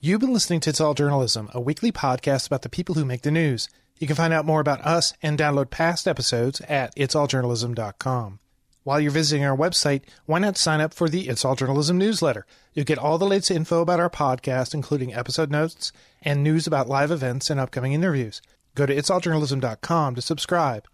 You've 0.00 0.20
been 0.20 0.32
listening 0.32 0.60
to 0.60 0.70
It's 0.70 0.80
All 0.80 0.94
Journalism, 0.94 1.48
a 1.54 1.60
weekly 1.60 1.90
podcast 1.90 2.46
about 2.46 2.62
the 2.62 2.68
people 2.68 2.94
who 2.94 3.04
make 3.04 3.22
the 3.22 3.30
news. 3.30 3.68
You 3.98 4.06
can 4.06 4.16
find 4.16 4.32
out 4.32 4.44
more 4.44 4.60
about 4.60 4.82
us 4.82 5.14
and 5.22 5.38
download 5.38 5.70
past 5.70 6.06
episodes 6.06 6.60
at 6.62 6.94
itsalljournalism.com. 6.96 8.38
While 8.84 9.00
you're 9.00 9.10
visiting 9.10 9.44
our 9.44 9.56
website, 9.56 10.02
why 10.26 10.38
not 10.38 10.56
sign 10.56 10.80
up 10.80 10.94
for 10.94 11.08
the 11.08 11.28
It's 11.28 11.44
All 11.44 11.56
Journalism 11.56 11.98
newsletter? 11.98 12.46
You'll 12.72 12.84
get 12.84 12.98
all 12.98 13.18
the 13.18 13.26
latest 13.26 13.50
info 13.50 13.80
about 13.80 13.98
our 13.98 14.10
podcast, 14.10 14.74
including 14.74 15.12
episode 15.12 15.50
notes 15.50 15.90
and 16.22 16.44
news 16.44 16.68
about 16.68 16.88
live 16.88 17.10
events 17.10 17.50
and 17.50 17.58
upcoming 17.58 17.94
interviews. 17.94 18.40
Go 18.76 18.86
to 18.86 18.94
itsalljournalism.com 18.94 20.14
to 20.14 20.22
subscribe. 20.22 20.86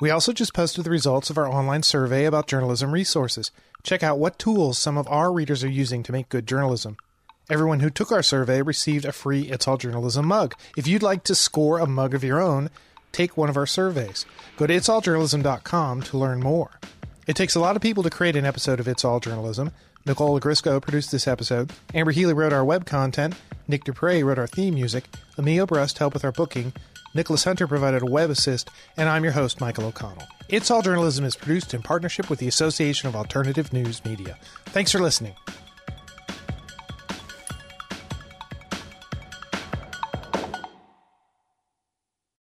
We 0.00 0.10
also 0.10 0.32
just 0.32 0.54
posted 0.54 0.84
the 0.84 0.90
results 0.90 1.28
of 1.28 1.38
our 1.38 1.46
online 1.46 1.82
survey 1.82 2.24
about 2.24 2.48
journalism 2.48 2.90
resources. 2.92 3.52
Check 3.82 4.02
out 4.02 4.18
what 4.18 4.38
tools 4.38 4.78
some 4.78 4.96
of 4.96 5.06
our 5.08 5.32
readers 5.32 5.62
are 5.62 5.70
using 5.70 6.02
to 6.04 6.12
make 6.12 6.28
good 6.28 6.46
journalism. 6.46 6.96
Everyone 7.50 7.80
who 7.80 7.88
took 7.88 8.12
our 8.12 8.22
survey 8.22 8.60
received 8.60 9.06
a 9.06 9.12
free 9.12 9.42
It's 9.42 9.66
All 9.66 9.78
Journalism 9.78 10.26
mug. 10.26 10.54
If 10.76 10.86
you'd 10.86 11.02
like 11.02 11.24
to 11.24 11.34
score 11.34 11.78
a 11.78 11.86
mug 11.86 12.12
of 12.12 12.22
your 12.22 12.42
own, 12.42 12.68
take 13.10 13.38
one 13.38 13.48
of 13.48 13.56
our 13.56 13.64
surveys. 13.64 14.26
Go 14.58 14.66
to 14.66 14.74
itsalljournalism.com 14.74 16.02
to 16.02 16.18
learn 16.18 16.40
more. 16.40 16.78
It 17.26 17.36
takes 17.36 17.54
a 17.54 17.60
lot 17.60 17.74
of 17.74 17.80
people 17.80 18.02
to 18.02 18.10
create 18.10 18.36
an 18.36 18.44
episode 18.44 18.80
of 18.80 18.88
It's 18.88 19.02
All 19.02 19.18
Journalism. 19.18 19.72
Nicole 20.04 20.38
Grisco 20.38 20.78
produced 20.78 21.10
this 21.10 21.26
episode. 21.26 21.72
Amber 21.94 22.10
Healy 22.12 22.34
wrote 22.34 22.52
our 22.52 22.64
web 22.66 22.84
content. 22.84 23.34
Nick 23.66 23.84
Dupre 23.84 24.22
wrote 24.22 24.38
our 24.38 24.46
theme 24.46 24.74
music. 24.74 25.04
Emilio 25.38 25.64
Brust 25.64 25.96
helped 25.96 26.12
with 26.14 26.26
our 26.26 26.32
booking. 26.32 26.74
Nicholas 27.14 27.44
Hunter 27.44 27.66
provided 27.66 28.02
a 28.02 28.06
web 28.06 28.28
assist. 28.28 28.68
And 28.98 29.08
I'm 29.08 29.24
your 29.24 29.32
host, 29.32 29.58
Michael 29.58 29.86
O'Connell. 29.86 30.28
It's 30.50 30.70
All 30.70 30.82
Journalism 30.82 31.24
is 31.24 31.34
produced 31.34 31.72
in 31.72 31.80
partnership 31.80 32.28
with 32.28 32.40
the 32.40 32.48
Association 32.48 33.08
of 33.08 33.16
Alternative 33.16 33.72
News 33.72 34.04
Media. 34.04 34.36
Thanks 34.66 34.92
for 34.92 34.98
listening. 34.98 35.34